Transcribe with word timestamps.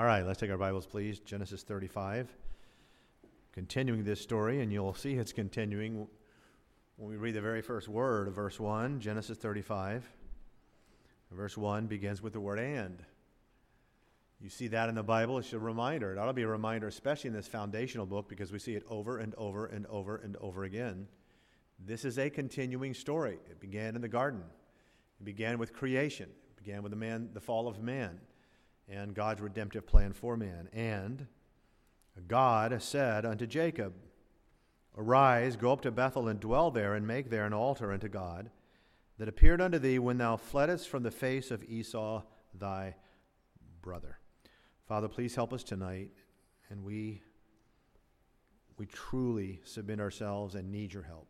All 0.00 0.06
right, 0.06 0.26
let's 0.26 0.40
take 0.40 0.50
our 0.50 0.56
Bibles, 0.56 0.86
please. 0.86 1.18
Genesis 1.20 1.62
35. 1.62 2.26
Continuing 3.52 4.02
this 4.02 4.18
story, 4.18 4.62
and 4.62 4.72
you'll 4.72 4.94
see 4.94 5.12
it's 5.12 5.34
continuing 5.34 6.08
when 6.96 7.10
we 7.10 7.16
read 7.16 7.34
the 7.34 7.42
very 7.42 7.60
first 7.60 7.86
word 7.86 8.26
of 8.26 8.34
verse 8.34 8.58
1, 8.58 9.00
Genesis 9.00 9.36
35. 9.36 10.08
Verse 11.30 11.54
1 11.54 11.86
begins 11.86 12.22
with 12.22 12.32
the 12.32 12.40
word 12.40 12.58
and. 12.58 13.02
You 14.40 14.48
see 14.48 14.68
that 14.68 14.88
in 14.88 14.94
the 14.94 15.02
Bible, 15.02 15.36
it's 15.36 15.52
a 15.52 15.58
reminder. 15.58 16.12
It 16.12 16.18
ought 16.18 16.28
to 16.28 16.32
be 16.32 16.44
a 16.44 16.48
reminder, 16.48 16.88
especially 16.88 17.28
in 17.28 17.34
this 17.34 17.46
foundational 17.46 18.06
book, 18.06 18.26
because 18.26 18.50
we 18.50 18.58
see 18.58 18.76
it 18.76 18.84
over 18.88 19.18
and 19.18 19.34
over 19.34 19.66
and 19.66 19.84
over 19.88 20.16
and 20.16 20.34
over 20.38 20.64
again. 20.64 21.08
This 21.78 22.06
is 22.06 22.18
a 22.18 22.30
continuing 22.30 22.94
story. 22.94 23.38
It 23.50 23.60
began 23.60 23.96
in 23.96 24.00
the 24.00 24.08
garden, 24.08 24.44
it 25.20 25.24
began 25.24 25.58
with 25.58 25.74
creation, 25.74 26.30
it 26.30 26.56
began 26.56 26.82
with 26.82 26.88
the, 26.88 26.96
man, 26.96 27.28
the 27.34 27.40
fall 27.42 27.68
of 27.68 27.82
man 27.82 28.18
and 28.90 29.14
God's 29.14 29.40
redemptive 29.40 29.86
plan 29.86 30.12
for 30.12 30.36
man. 30.36 30.68
And 30.72 31.26
God 32.26 32.82
said 32.82 33.24
unto 33.24 33.46
Jacob, 33.46 33.94
Arise, 34.96 35.56
go 35.56 35.72
up 35.72 35.82
to 35.82 35.90
Bethel 35.90 36.28
and 36.28 36.40
dwell 36.40 36.70
there, 36.70 36.94
and 36.94 37.06
make 37.06 37.30
there 37.30 37.46
an 37.46 37.52
altar 37.52 37.92
unto 37.92 38.08
God 38.08 38.50
that 39.18 39.28
appeared 39.28 39.60
unto 39.60 39.78
thee 39.78 39.98
when 39.98 40.18
thou 40.18 40.36
fleddest 40.36 40.88
from 40.88 41.02
the 41.02 41.10
face 41.10 41.50
of 41.50 41.62
Esau 41.64 42.22
thy 42.54 42.96
brother. 43.82 44.18
Father, 44.88 45.08
please 45.08 45.34
help 45.34 45.52
us 45.52 45.62
tonight, 45.62 46.10
and 46.68 46.84
we, 46.84 47.22
we 48.76 48.86
truly 48.86 49.60
submit 49.64 50.00
ourselves 50.00 50.54
and 50.56 50.72
need 50.72 50.92
your 50.92 51.04
help. 51.04 51.28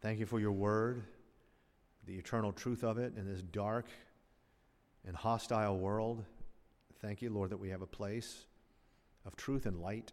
Thank 0.00 0.18
you 0.18 0.26
for 0.26 0.40
your 0.40 0.52
word, 0.52 1.04
the 2.06 2.14
eternal 2.14 2.52
truth 2.52 2.82
of 2.82 2.98
it 2.98 3.14
in 3.16 3.24
this 3.24 3.42
dark 3.42 3.86
and 5.06 5.14
hostile 5.14 5.78
world. 5.78 6.24
Thank 7.02 7.20
you, 7.20 7.30
Lord, 7.30 7.50
that 7.50 7.58
we 7.58 7.70
have 7.70 7.82
a 7.82 7.86
place 7.86 8.46
of 9.26 9.34
truth 9.34 9.66
and 9.66 9.80
light 9.80 10.12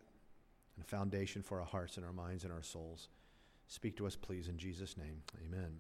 and 0.76 0.84
a 0.84 0.88
foundation 0.88 1.44
for 1.44 1.60
our 1.60 1.66
hearts 1.66 1.98
and 1.98 2.06
our 2.06 2.12
minds 2.12 2.44
and 2.44 2.52
our 2.52 2.64
souls. 2.64 3.10
Speak 3.68 3.96
to 3.98 4.08
us, 4.08 4.16
please, 4.16 4.48
in 4.48 4.58
Jesus' 4.58 4.98
name. 4.98 5.22
Amen. 5.46 5.78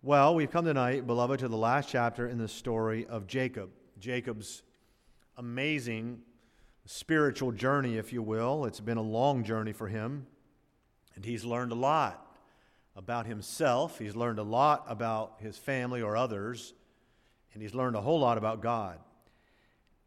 Well, 0.00 0.36
we've 0.36 0.50
come 0.50 0.64
tonight, 0.64 1.06
beloved, 1.06 1.40
to 1.40 1.48
the 1.48 1.56
last 1.56 1.88
chapter 1.88 2.28
in 2.28 2.38
the 2.38 2.46
story 2.46 3.06
of 3.06 3.26
Jacob. 3.26 3.70
Jacob's 3.98 4.62
amazing 5.36 6.20
spiritual 6.86 7.50
journey, 7.50 7.96
if 7.96 8.12
you 8.12 8.22
will. 8.22 8.66
It's 8.66 8.80
been 8.80 8.98
a 8.98 9.02
long 9.02 9.42
journey 9.42 9.72
for 9.72 9.88
him, 9.88 10.28
and 11.16 11.24
he's 11.24 11.44
learned 11.44 11.72
a 11.72 11.76
lot 11.76 12.36
about 12.94 13.26
himself. 13.26 13.98
He's 13.98 14.14
learned 14.14 14.38
a 14.38 14.44
lot 14.44 14.84
about 14.88 15.38
his 15.40 15.58
family 15.58 16.00
or 16.02 16.16
others 16.16 16.72
and 17.58 17.62
he's 17.62 17.74
learned 17.74 17.96
a 17.96 18.00
whole 18.00 18.20
lot 18.20 18.38
about 18.38 18.62
God. 18.62 18.98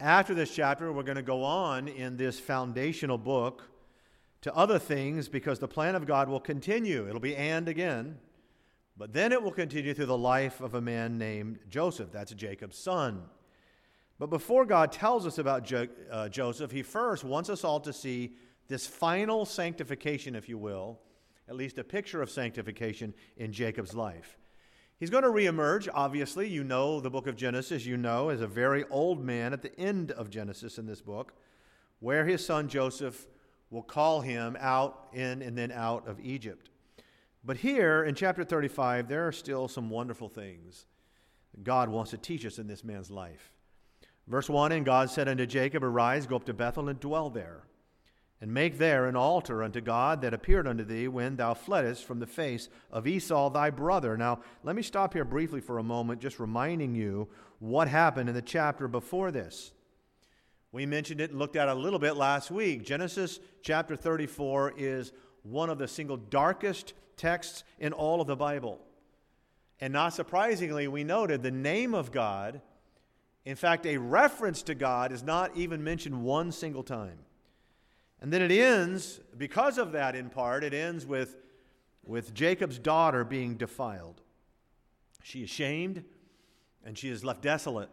After 0.01 0.33
this 0.33 0.49
chapter, 0.49 0.91
we're 0.91 1.03
going 1.03 1.17
to 1.17 1.21
go 1.21 1.43
on 1.43 1.87
in 1.87 2.17
this 2.17 2.39
foundational 2.39 3.19
book 3.19 3.61
to 4.41 4.51
other 4.55 4.79
things 4.79 5.29
because 5.29 5.59
the 5.59 5.67
plan 5.67 5.93
of 5.93 6.07
God 6.07 6.27
will 6.27 6.39
continue. 6.39 7.07
It'll 7.07 7.19
be 7.19 7.35
and 7.35 7.69
again, 7.69 8.17
but 8.97 9.13
then 9.13 9.31
it 9.31 9.43
will 9.43 9.51
continue 9.51 9.93
through 9.93 10.07
the 10.07 10.17
life 10.17 10.59
of 10.59 10.73
a 10.73 10.81
man 10.81 11.19
named 11.19 11.59
Joseph. 11.69 12.11
That's 12.11 12.33
Jacob's 12.33 12.79
son. 12.79 13.21
But 14.17 14.31
before 14.31 14.65
God 14.65 14.91
tells 14.91 15.27
us 15.27 15.37
about 15.37 15.65
jo- 15.65 15.87
uh, 16.09 16.29
Joseph, 16.29 16.71
he 16.71 16.81
first 16.81 17.23
wants 17.23 17.51
us 17.51 17.63
all 17.63 17.79
to 17.81 17.93
see 17.93 18.33
this 18.69 18.87
final 18.87 19.45
sanctification, 19.45 20.35
if 20.35 20.49
you 20.49 20.57
will, 20.57 20.99
at 21.47 21.55
least 21.55 21.77
a 21.77 21.83
picture 21.83 22.23
of 22.23 22.31
sanctification 22.31 23.13
in 23.37 23.53
Jacob's 23.53 23.93
life. 23.93 24.39
He's 25.01 25.09
going 25.09 25.23
to 25.23 25.29
reemerge, 25.29 25.89
obviously. 25.91 26.47
You 26.47 26.63
know 26.63 26.99
the 26.99 27.09
book 27.09 27.25
of 27.25 27.35
Genesis, 27.35 27.87
you 27.87 27.97
know, 27.97 28.29
as 28.29 28.39
a 28.39 28.45
very 28.45 28.85
old 28.91 29.25
man 29.25 29.51
at 29.51 29.63
the 29.63 29.75
end 29.79 30.11
of 30.11 30.29
Genesis 30.29 30.77
in 30.77 30.85
this 30.85 31.01
book, 31.01 31.33
where 32.01 32.23
his 32.23 32.45
son 32.45 32.69
Joseph 32.69 33.25
will 33.71 33.81
call 33.81 34.21
him 34.21 34.55
out 34.59 35.07
in 35.11 35.41
and 35.41 35.57
then 35.57 35.71
out 35.71 36.07
of 36.07 36.19
Egypt. 36.19 36.69
But 37.43 37.57
here 37.57 38.03
in 38.03 38.13
chapter 38.13 38.43
35, 38.43 39.07
there 39.07 39.27
are 39.27 39.31
still 39.31 39.67
some 39.67 39.89
wonderful 39.89 40.29
things 40.29 40.85
God 41.63 41.89
wants 41.89 42.11
to 42.11 42.17
teach 42.19 42.45
us 42.45 42.59
in 42.59 42.67
this 42.67 42.83
man's 42.83 43.09
life. 43.09 43.53
Verse 44.27 44.47
1 44.47 44.71
And 44.71 44.85
God 44.85 45.09
said 45.09 45.27
unto 45.27 45.47
Jacob, 45.47 45.83
Arise, 45.83 46.27
go 46.27 46.35
up 46.35 46.45
to 46.45 46.53
Bethel 46.53 46.89
and 46.89 46.99
dwell 46.99 47.31
there 47.31 47.63
and 48.41 48.51
make 48.51 48.79
there 48.79 49.05
an 49.05 49.15
altar 49.15 49.61
unto 49.61 49.79
God 49.79 50.21
that 50.21 50.33
appeared 50.33 50.67
unto 50.67 50.83
thee 50.83 51.07
when 51.07 51.35
thou 51.35 51.53
fleddest 51.53 52.05
from 52.05 52.19
the 52.19 52.25
face 52.25 52.69
of 52.91 53.05
Esau 53.05 53.51
thy 53.51 53.69
brother. 53.69 54.17
Now, 54.17 54.39
let 54.63 54.75
me 54.75 54.81
stop 54.81 55.13
here 55.13 55.23
briefly 55.23 55.61
for 55.61 55.77
a 55.77 55.83
moment, 55.83 56.19
just 56.19 56.39
reminding 56.39 56.95
you 56.95 57.27
what 57.59 57.87
happened 57.87 58.29
in 58.29 58.35
the 58.35 58.41
chapter 58.41 58.87
before 58.87 59.29
this. 59.29 59.71
We 60.71 60.87
mentioned 60.87 61.21
it 61.21 61.29
and 61.29 61.37
looked 61.37 61.55
at 61.55 61.67
it 61.67 61.71
a 61.71 61.79
little 61.79 61.99
bit 61.99 62.15
last 62.15 62.49
week. 62.49 62.83
Genesis 62.83 63.39
chapter 63.61 63.95
34 63.95 64.73
is 64.75 65.11
one 65.43 65.69
of 65.69 65.77
the 65.77 65.87
single 65.87 66.17
darkest 66.17 66.93
texts 67.17 67.63
in 67.77 67.93
all 67.93 68.21
of 68.21 68.27
the 68.27 68.35
Bible. 68.35 68.79
And 69.79 69.93
not 69.93 70.13
surprisingly, 70.13 70.87
we 70.87 71.03
noted 71.03 71.43
the 71.43 71.51
name 71.51 71.93
of 71.93 72.11
God, 72.11 72.61
in 73.45 73.55
fact, 73.55 73.85
a 73.85 73.97
reference 73.97 74.63
to 74.63 74.73
God, 74.73 75.11
is 75.11 75.21
not 75.21 75.55
even 75.55 75.83
mentioned 75.83 76.23
one 76.23 76.51
single 76.51 76.83
time. 76.83 77.19
And 78.21 78.31
then 78.31 78.41
it 78.41 78.51
ends, 78.51 79.19
because 79.35 79.77
of 79.77 79.93
that 79.93 80.15
in 80.15 80.29
part, 80.29 80.63
it 80.63 80.73
ends 80.73 81.05
with, 81.05 81.35
with 82.05 82.33
Jacob's 82.33 82.77
daughter 82.77 83.23
being 83.23 83.55
defiled. 83.55 84.21
She 85.23 85.43
is 85.43 85.49
shamed 85.49 86.03
and 86.85 86.97
she 86.97 87.09
is 87.09 87.23
left 87.23 87.41
desolate. 87.41 87.89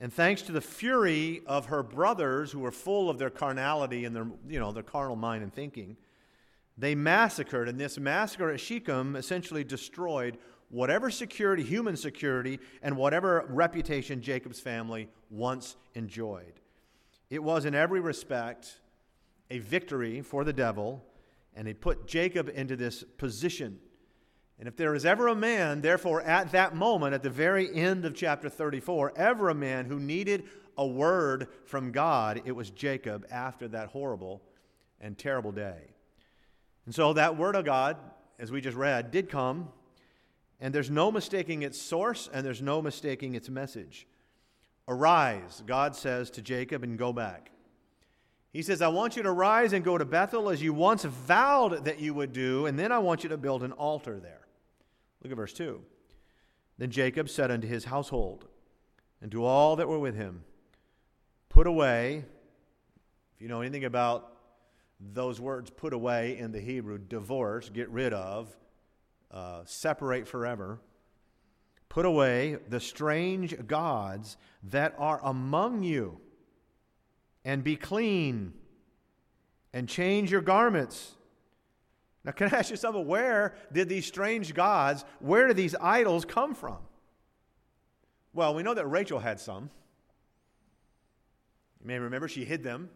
And 0.00 0.12
thanks 0.12 0.42
to 0.42 0.52
the 0.52 0.60
fury 0.60 1.42
of 1.46 1.66
her 1.66 1.82
brothers, 1.82 2.52
who 2.52 2.60
were 2.60 2.70
full 2.70 3.10
of 3.10 3.18
their 3.18 3.30
carnality 3.30 4.04
and 4.04 4.14
their, 4.14 4.28
you 4.48 4.60
know, 4.60 4.72
their 4.72 4.82
carnal 4.82 5.16
mind 5.16 5.42
and 5.42 5.52
thinking, 5.52 5.96
they 6.76 6.94
massacred. 6.94 7.68
And 7.68 7.78
this 7.78 7.98
massacre 7.98 8.50
at 8.50 8.60
Shechem 8.60 9.16
essentially 9.16 9.64
destroyed 9.64 10.38
whatever 10.70 11.10
security, 11.10 11.64
human 11.64 11.96
security, 11.96 12.60
and 12.82 12.96
whatever 12.96 13.44
reputation 13.48 14.22
Jacob's 14.22 14.60
family 14.60 15.08
once 15.30 15.76
enjoyed. 15.94 16.60
It 17.28 17.42
was, 17.42 17.64
in 17.64 17.74
every 17.74 18.00
respect, 18.00 18.76
a 19.50 19.58
victory 19.58 20.20
for 20.20 20.44
the 20.44 20.52
devil, 20.52 21.04
and 21.54 21.66
he 21.66 21.74
put 21.74 22.06
Jacob 22.06 22.50
into 22.54 22.76
this 22.76 23.02
position. 23.02 23.78
And 24.58 24.66
if 24.66 24.76
there 24.76 24.94
is 24.94 25.06
ever 25.06 25.28
a 25.28 25.34
man, 25.34 25.80
therefore, 25.80 26.20
at 26.22 26.52
that 26.52 26.74
moment, 26.74 27.14
at 27.14 27.22
the 27.22 27.30
very 27.30 27.72
end 27.72 28.04
of 28.04 28.14
chapter 28.14 28.48
34, 28.48 29.12
ever 29.16 29.48
a 29.48 29.54
man 29.54 29.86
who 29.86 30.00
needed 30.00 30.44
a 30.76 30.86
word 30.86 31.48
from 31.64 31.92
God, 31.92 32.42
it 32.44 32.52
was 32.52 32.70
Jacob 32.70 33.26
after 33.30 33.68
that 33.68 33.88
horrible 33.88 34.42
and 35.00 35.16
terrible 35.16 35.52
day. 35.52 35.94
And 36.86 36.94
so 36.94 37.12
that 37.12 37.36
word 37.36 37.54
of 37.54 37.64
God, 37.64 37.96
as 38.38 38.50
we 38.50 38.60
just 38.60 38.76
read, 38.76 39.10
did 39.10 39.28
come, 39.28 39.68
and 40.60 40.74
there's 40.74 40.90
no 40.90 41.12
mistaking 41.12 41.62
its 41.62 41.80
source, 41.80 42.28
and 42.32 42.44
there's 42.44 42.62
no 42.62 42.82
mistaking 42.82 43.34
its 43.34 43.48
message. 43.48 44.06
Arise, 44.88 45.62
God 45.66 45.94
says 45.94 46.30
to 46.30 46.42
Jacob, 46.42 46.82
and 46.82 46.98
go 46.98 47.12
back. 47.12 47.52
He 48.52 48.62
says, 48.62 48.80
I 48.80 48.88
want 48.88 49.16
you 49.16 49.22
to 49.22 49.32
rise 49.32 49.72
and 49.72 49.84
go 49.84 49.98
to 49.98 50.04
Bethel 50.04 50.48
as 50.48 50.62
you 50.62 50.72
once 50.72 51.04
vowed 51.04 51.84
that 51.84 52.00
you 52.00 52.14
would 52.14 52.32
do, 52.32 52.66
and 52.66 52.78
then 52.78 52.92
I 52.92 52.98
want 52.98 53.22
you 53.22 53.28
to 53.28 53.36
build 53.36 53.62
an 53.62 53.72
altar 53.72 54.18
there. 54.18 54.46
Look 55.22 55.30
at 55.30 55.36
verse 55.36 55.52
2. 55.52 55.82
Then 56.78 56.90
Jacob 56.90 57.28
said 57.28 57.50
unto 57.50 57.66
his 57.66 57.84
household 57.84 58.46
and 59.20 59.30
to 59.32 59.44
all 59.44 59.76
that 59.76 59.88
were 59.88 59.98
with 59.98 60.14
him, 60.14 60.44
Put 61.48 61.66
away, 61.66 62.24
if 63.34 63.42
you 63.42 63.48
know 63.48 63.60
anything 63.60 63.84
about 63.84 64.32
those 65.00 65.40
words, 65.40 65.70
put 65.70 65.92
away 65.92 66.38
in 66.38 66.52
the 66.52 66.60
Hebrew, 66.60 66.98
divorce, 66.98 67.68
get 67.68 67.88
rid 67.90 68.12
of, 68.12 68.56
uh, 69.30 69.62
separate 69.64 70.26
forever. 70.28 70.80
Put 71.88 72.04
away 72.04 72.58
the 72.68 72.80
strange 72.80 73.66
gods 73.66 74.36
that 74.62 74.94
are 74.98 75.20
among 75.24 75.82
you 75.82 76.20
and 77.48 77.64
be 77.64 77.76
clean 77.76 78.52
and 79.72 79.88
change 79.88 80.30
your 80.30 80.42
garments. 80.42 81.14
Now, 82.22 82.32
can 82.32 82.52
I 82.52 82.58
ask 82.58 82.70
you 82.70 82.76
something? 82.76 83.06
Where 83.06 83.54
did 83.72 83.88
these 83.88 84.04
strange 84.04 84.52
gods, 84.52 85.02
where 85.18 85.46
did 85.46 85.56
these 85.56 85.74
idols 85.80 86.26
come 86.26 86.54
from? 86.54 86.76
Well, 88.34 88.54
we 88.54 88.62
know 88.62 88.74
that 88.74 88.86
Rachel 88.86 89.18
had 89.18 89.40
some. 89.40 89.70
You 91.80 91.86
may 91.86 91.98
remember 91.98 92.28
she 92.28 92.44
hid 92.44 92.62
them, 92.62 92.90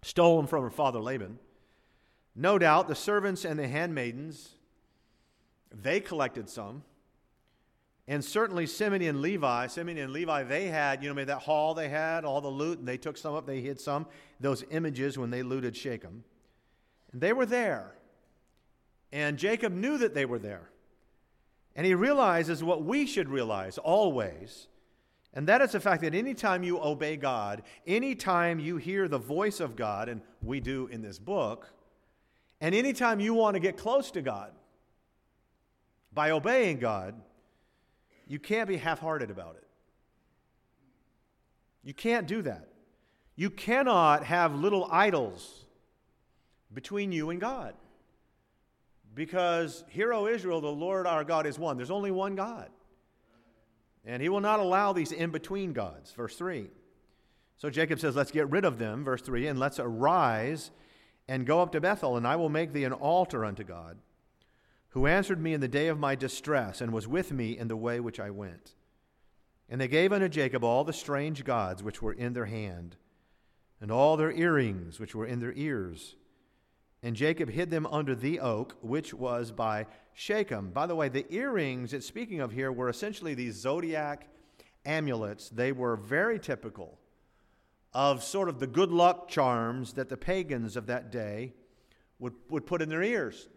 stole 0.00 0.38
them 0.38 0.46
from 0.46 0.62
her 0.62 0.70
father 0.70 1.00
Laban. 1.00 1.38
No 2.34 2.58
doubt 2.58 2.88
the 2.88 2.94
servants 2.94 3.44
and 3.44 3.58
the 3.58 3.68
handmaidens, 3.68 4.54
they 5.70 6.00
collected 6.00 6.48
some. 6.48 6.84
And 8.10 8.24
certainly 8.24 8.66
Simeon 8.66 9.02
and 9.02 9.20
Levi, 9.20 9.66
Simeon 9.66 9.98
and 9.98 10.12
Levi, 10.14 10.42
they 10.44 10.68
had, 10.68 11.02
you 11.02 11.12
know, 11.12 11.24
that 11.26 11.40
hall 11.40 11.74
they 11.74 11.90
had, 11.90 12.24
all 12.24 12.40
the 12.40 12.48
loot, 12.48 12.78
and 12.78 12.88
they 12.88 12.96
took 12.96 13.18
some 13.18 13.34
up, 13.34 13.46
they 13.46 13.60
hid 13.60 13.78
some, 13.78 14.06
those 14.40 14.64
images 14.70 15.18
when 15.18 15.28
they 15.28 15.42
looted 15.42 15.76
Shechem. 15.76 16.24
And 17.12 17.20
they 17.20 17.34
were 17.34 17.44
there. 17.44 17.92
And 19.12 19.38
Jacob 19.38 19.74
knew 19.74 19.98
that 19.98 20.14
they 20.14 20.24
were 20.24 20.38
there. 20.38 20.70
And 21.76 21.84
he 21.86 21.94
realizes 21.94 22.64
what 22.64 22.82
we 22.82 23.06
should 23.06 23.28
realize 23.28 23.76
always 23.76 24.68
And 25.34 25.46
that 25.48 25.60
is 25.60 25.72
the 25.72 25.80
fact 25.80 26.02
that 26.02 26.14
anytime 26.14 26.62
you 26.62 26.80
obey 26.82 27.16
God, 27.16 27.62
anytime 27.86 28.58
you 28.58 28.78
hear 28.78 29.06
the 29.06 29.18
voice 29.18 29.60
of 29.60 29.76
God, 29.76 30.08
and 30.08 30.22
we 30.42 30.60
do 30.60 30.86
in 30.86 31.02
this 31.02 31.18
book, 31.18 31.70
and 32.60 32.74
anytime 32.74 33.20
you 33.20 33.34
want 33.34 33.54
to 33.54 33.60
get 33.60 33.76
close 33.76 34.10
to 34.12 34.22
God 34.22 34.52
by 36.12 36.30
obeying 36.30 36.78
God, 36.78 37.14
you 38.28 38.38
can't 38.38 38.68
be 38.68 38.76
half 38.76 39.00
hearted 39.00 39.30
about 39.30 39.56
it. 39.56 39.66
You 41.82 41.94
can't 41.94 42.26
do 42.26 42.42
that. 42.42 42.68
You 43.34 43.50
cannot 43.50 44.24
have 44.24 44.54
little 44.54 44.86
idols 44.90 45.64
between 46.72 47.12
you 47.12 47.30
and 47.30 47.40
God. 47.40 47.74
Because, 49.14 49.84
hear, 49.88 50.12
O 50.12 50.26
Israel, 50.26 50.60
the 50.60 50.68
Lord 50.68 51.06
our 51.06 51.24
God 51.24 51.46
is 51.46 51.58
one. 51.58 51.76
There's 51.76 51.90
only 51.90 52.10
one 52.10 52.36
God. 52.36 52.68
And 54.04 54.22
he 54.22 54.28
will 54.28 54.40
not 54.40 54.60
allow 54.60 54.92
these 54.92 55.12
in 55.12 55.30
between 55.30 55.72
gods. 55.72 56.12
Verse 56.12 56.36
3. 56.36 56.68
So 57.56 57.70
Jacob 57.70 57.98
says, 57.98 58.14
Let's 58.14 58.30
get 58.30 58.48
rid 58.50 58.64
of 58.64 58.78
them. 58.78 59.04
Verse 59.04 59.22
3 59.22 59.46
And 59.48 59.58
let's 59.58 59.80
arise 59.80 60.70
and 61.26 61.46
go 61.46 61.60
up 61.60 61.72
to 61.72 61.80
Bethel, 61.80 62.16
and 62.16 62.26
I 62.26 62.36
will 62.36 62.48
make 62.48 62.72
thee 62.72 62.84
an 62.84 62.92
altar 62.92 63.44
unto 63.44 63.64
God, 63.64 63.98
who 64.90 65.06
answered 65.06 65.40
me 65.40 65.52
in 65.52 65.60
the 65.60 65.68
day 65.68 65.88
of 65.88 65.98
my 65.98 66.14
distress, 66.14 66.80
and 66.80 66.92
was 66.92 67.06
with 67.06 67.32
me 67.32 67.56
in 67.56 67.68
the 67.68 67.76
way 67.76 68.00
which 68.00 68.18
I 68.18 68.30
went. 68.30 68.74
And 69.68 69.80
they 69.80 69.88
gave 69.88 70.12
unto 70.12 70.28
Jacob 70.28 70.64
all 70.64 70.84
the 70.84 70.92
strange 70.92 71.44
gods 71.44 71.82
which 71.82 72.00
were 72.00 72.12
in 72.12 72.32
their 72.32 72.46
hand, 72.46 72.96
and 73.80 73.90
all 73.90 74.16
their 74.16 74.32
earrings 74.32 74.98
which 74.98 75.14
were 75.14 75.26
in 75.26 75.40
their 75.40 75.52
ears. 75.54 76.16
And 77.02 77.14
Jacob 77.14 77.50
hid 77.50 77.70
them 77.70 77.86
under 77.86 78.14
the 78.14 78.40
oak, 78.40 78.76
which 78.80 79.14
was 79.14 79.52
by 79.52 79.86
Shechem. 80.14 80.70
By 80.70 80.86
the 80.86 80.96
way, 80.96 81.08
the 81.08 81.32
earrings 81.32 81.92
it's 81.92 82.06
speaking 82.06 82.40
of 82.40 82.50
here 82.50 82.72
were 82.72 82.88
essentially 82.88 83.34
these 83.34 83.54
zodiac 83.54 84.26
amulets. 84.84 85.48
They 85.48 85.70
were 85.70 85.96
very 85.96 86.40
typical 86.40 86.98
of 87.92 88.22
sort 88.24 88.48
of 88.48 88.58
the 88.58 88.66
good 88.66 88.90
luck 88.90 89.28
charms 89.28 89.92
that 89.94 90.08
the 90.08 90.16
pagans 90.16 90.76
of 90.76 90.86
that 90.86 91.12
day 91.12 91.52
would, 92.18 92.34
would 92.48 92.66
put 92.66 92.82
in 92.82 92.88
their 92.88 93.02
ears. 93.02 93.48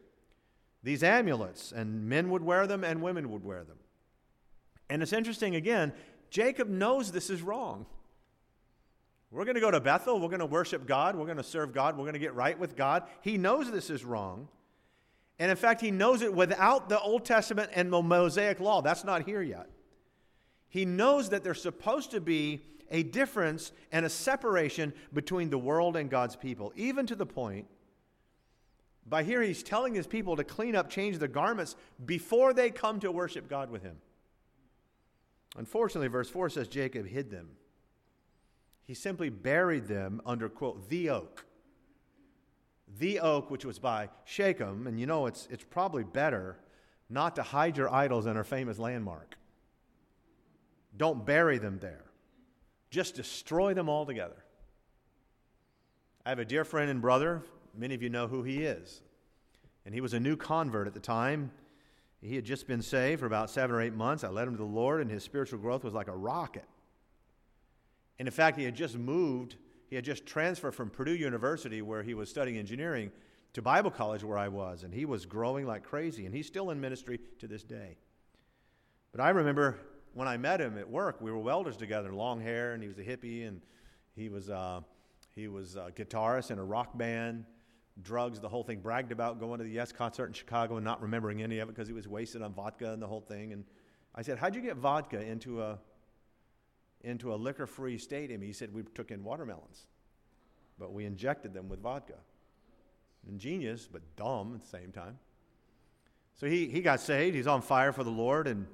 These 0.84 1.04
amulets, 1.04 1.72
and 1.72 2.10
men 2.10 2.30
would 2.30 2.42
wear 2.42 2.66
them 2.66 2.84
and 2.84 3.02
women 3.02 3.30
would 3.32 3.44
wear 3.44 3.64
them. 3.64 3.78
And 4.90 5.02
it's 5.02 5.14
interesting, 5.14 5.56
again, 5.56 5.94
Jacob 6.30 6.68
knows 6.68 7.12
this 7.12 7.30
is 7.30 7.42
wrong. 7.42 7.86
We're 9.30 9.46
going 9.46 9.56
to 9.56 9.62
go 9.62 9.72
to 9.72 9.80
Bethel. 9.80 10.20
We're 10.20 10.28
going 10.28 10.40
to 10.40 10.46
worship 10.46 10.86
God. 10.86 11.16
We're 11.16 11.26
going 11.26 11.38
to 11.38 11.44
serve 11.44 11.74
God. 11.74 11.96
We're 11.98 12.04
going 12.04 12.14
to 12.14 12.20
get 12.20 12.36
right 12.36 12.58
with 12.60 12.76
God. 12.76 13.04
He 13.22 13.38
knows 13.38 13.72
this 13.72 13.90
is 13.90 14.04
wrong. 14.04 14.50
And 15.40 15.50
in 15.50 15.58
fact, 15.58 15.82
he 15.82 15.90
knows 15.90 16.22
it 16.22 16.34
without 16.34 16.90
the 16.90 17.00
Old 17.00 17.26
Testament 17.26 17.72
and 17.74 17.92
the 17.92 18.02
Mosaic 18.02 18.60
law. 18.60 18.82
That's 18.82 19.04
not 19.04 19.24
here 19.24 19.42
yet. 19.42 19.70
He 20.68 20.86
knows 20.86 21.30
that 21.30 21.44
there's 21.44 21.62
supposed 21.62 22.12
to 22.12 22.22
be 22.22 22.62
a 22.90 23.04
difference 23.04 23.72
and 23.92 24.06
a 24.06 24.10
separation 24.10 24.94
between 25.14 25.50
the 25.50 25.58
world 25.58 25.96
and 25.96 26.10
God's 26.10 26.36
people, 26.36 26.74
even 26.76 27.08
to 27.08 27.16
the 27.16 27.26
point 27.26 27.68
by 29.08 29.24
here 29.24 29.42
he's 29.42 29.64
telling 29.64 29.94
his 29.94 30.08
people 30.08 30.36
to 30.36 30.44
clean 30.44 30.76
up, 30.76 30.90
change 30.90 31.18
their 31.18 31.28
garments 31.28 31.76
before 32.06 32.54
they 32.54 32.70
come 32.70 33.00
to 33.00 33.12
worship 33.12 33.50
God 33.50 33.70
with 33.70 33.84
him. 33.84 33.98
Unfortunately, 35.58 36.08
verse 36.08 36.30
4 36.30 36.50
says 36.50 36.68
Jacob 36.68 37.08
hid 37.08 37.30
them. 37.30 37.50
He 38.86 38.94
simply 38.94 39.30
buried 39.30 39.88
them 39.88 40.22
under, 40.26 40.50
quote, 40.50 40.90
the 40.90 41.10
oak 41.10 41.46
the 43.00 43.20
oak 43.20 43.50
which 43.50 43.66
was 43.66 43.80
by 43.80 44.10
Shechem, 44.26 44.88
and 44.88 45.00
you 45.00 45.06
know 45.06 45.26
it's, 45.28 45.48
it's 45.50 45.64
probably 45.64 46.04
better 46.04 46.58
not 47.10 47.36
to 47.36 47.44
hide 47.44 47.78
your 47.78 47.94
idols 47.94 48.26
in 48.26 48.38
our 48.38 48.44
famous 48.44 48.80
landmark. 48.80 49.38
Don't 50.96 51.26
bury 51.26 51.58
them 51.58 51.80
there. 51.80 52.06
Just 52.90 53.16
destroy 53.16 53.74
them 53.74 53.90
altogether. 53.90 54.44
I 56.26 56.30
have 56.30 56.40
a 56.40 56.46
dear 56.46 56.66
friend 56.66 56.90
and 56.90 57.02
brother. 57.02 57.42
Many 57.76 57.96
of 57.96 58.04
you 58.04 58.10
know 58.10 58.28
who 58.28 58.44
he 58.44 58.64
is. 58.64 59.02
And 59.86 59.94
he 59.94 60.02
was 60.02 60.14
a 60.14 60.20
new 60.20 60.36
convert 60.36 60.88
at 60.88 60.94
the 60.94 61.00
time. 61.00 61.52
He 62.22 62.36
had 62.36 62.46
just 62.46 62.68
been 62.68 62.82
saved 62.82 63.22
for 63.22 63.26
about 63.26 63.50
seven 63.50 63.76
or 63.76 63.82
eight 63.82 63.94
months. 63.94 64.24
I 64.24 64.30
led 64.30 64.48
him 64.48 64.54
to 64.54 64.60
the 64.60 64.64
Lord, 64.64 65.02
and 65.02 65.10
his 65.10 65.24
spiritual 65.24 65.60
growth 65.60 65.84
was 65.84 65.94
like 65.94 66.08
a 66.08 66.16
rocket. 66.16 66.66
And 68.20 68.28
in 68.28 68.34
fact, 68.34 68.58
he 68.58 68.64
had 68.64 68.76
just 68.76 68.98
moved 68.98 69.56
he 69.92 69.98
had 69.98 70.06
just 70.06 70.26
transferred 70.26 70.74
from 70.74 70.90
Purdue 70.90 71.16
University, 71.16 71.82
where 71.82 72.02
he 72.02 72.14
was 72.14 72.30
studying 72.30 72.58
engineering, 72.58 73.12
to 73.52 73.62
Bible 73.62 73.92
college, 73.92 74.24
where 74.24 74.38
I 74.38 74.48
was, 74.48 74.84
and 74.84 74.94
he 74.94 75.04
was 75.04 75.26
growing 75.26 75.68
like 75.68 75.84
crazy, 75.84 76.26
and 76.26 76.34
he's 76.34 76.48
still 76.48 76.70
in 76.70 76.80
ministry 76.80 77.20
to 77.40 77.48
this 77.48 77.62
day. 77.62 77.98
But 79.12 79.20
I 79.20 79.32
remember 79.32 79.78
when 80.14 80.30
I 80.30 80.38
met 80.38 80.62
him 80.62 80.78
at 80.78 80.90
work, 80.90 81.20
we 81.20 81.30
were 81.30 81.40
welders 81.40 81.76
together, 81.76 82.14
long 82.14 82.40
hair, 82.40 82.74
and 82.74 82.82
he 82.82 82.88
was 82.88 82.98
a 83.00 83.04
hippie, 83.04 83.46
and 83.46 83.60
he 84.16 84.30
was, 84.30 84.50
uh, 84.50 84.80
he 85.36 85.50
was 85.50 85.76
a 85.76 85.92
guitarist 85.94 86.52
in 86.52 86.58
a 86.58 86.64
rock 86.64 86.98
band, 86.98 87.44
drugs, 88.04 88.40
the 88.40 88.50
whole 88.50 88.64
thing, 88.64 88.80
bragged 88.80 89.12
about 89.12 89.40
going 89.40 89.60
to 89.60 89.64
the 89.64 89.72
Yes 89.72 89.92
concert 89.92 90.28
in 90.28 90.34
Chicago 90.34 90.78
and 90.78 90.86
not 90.86 91.02
remembering 91.02 91.42
any 91.42 91.60
of 91.60 91.70
it 91.70 91.76
because 91.76 91.88
he 91.88 91.94
was 91.94 92.08
wasted 92.08 92.42
on 92.42 92.54
vodka 92.54 92.92
and 92.92 93.02
the 93.02 93.08
whole 93.08 93.22
thing. 93.22 93.54
And 93.54 93.66
I 94.16 94.22
said, 94.22 94.38
How'd 94.38 94.56
you 94.56 94.62
get 94.62 94.78
vodka 94.78 95.22
into 95.22 95.62
a 95.62 95.80
into 97.04 97.34
a 97.34 97.36
liquor 97.36 97.66
free 97.66 97.98
stadium, 97.98 98.42
he 98.42 98.54
said 98.54 98.74
we 98.74 98.84
took 98.84 99.12
in 99.12 99.24
watermelons, 99.24 99.88
but 100.78 100.94
we 100.94 101.06
injected 101.06 101.54
them 101.54 101.70
with 101.70 101.82
vodka. 101.82 102.16
Ingenious, 103.28 103.88
but 103.92 104.02
dumb 104.16 104.54
at 104.56 104.62
the 104.62 104.68
same 104.68 104.92
time. 104.92 105.18
So 106.38 106.48
he, 106.48 106.68
he 106.68 106.82
got 106.82 107.00
saved. 107.00 107.36
He's 107.36 107.48
on 107.48 107.62
fire 107.62 107.94
for 107.94 108.04
the 108.04 108.10
Lord. 108.10 108.48
And 108.48 108.66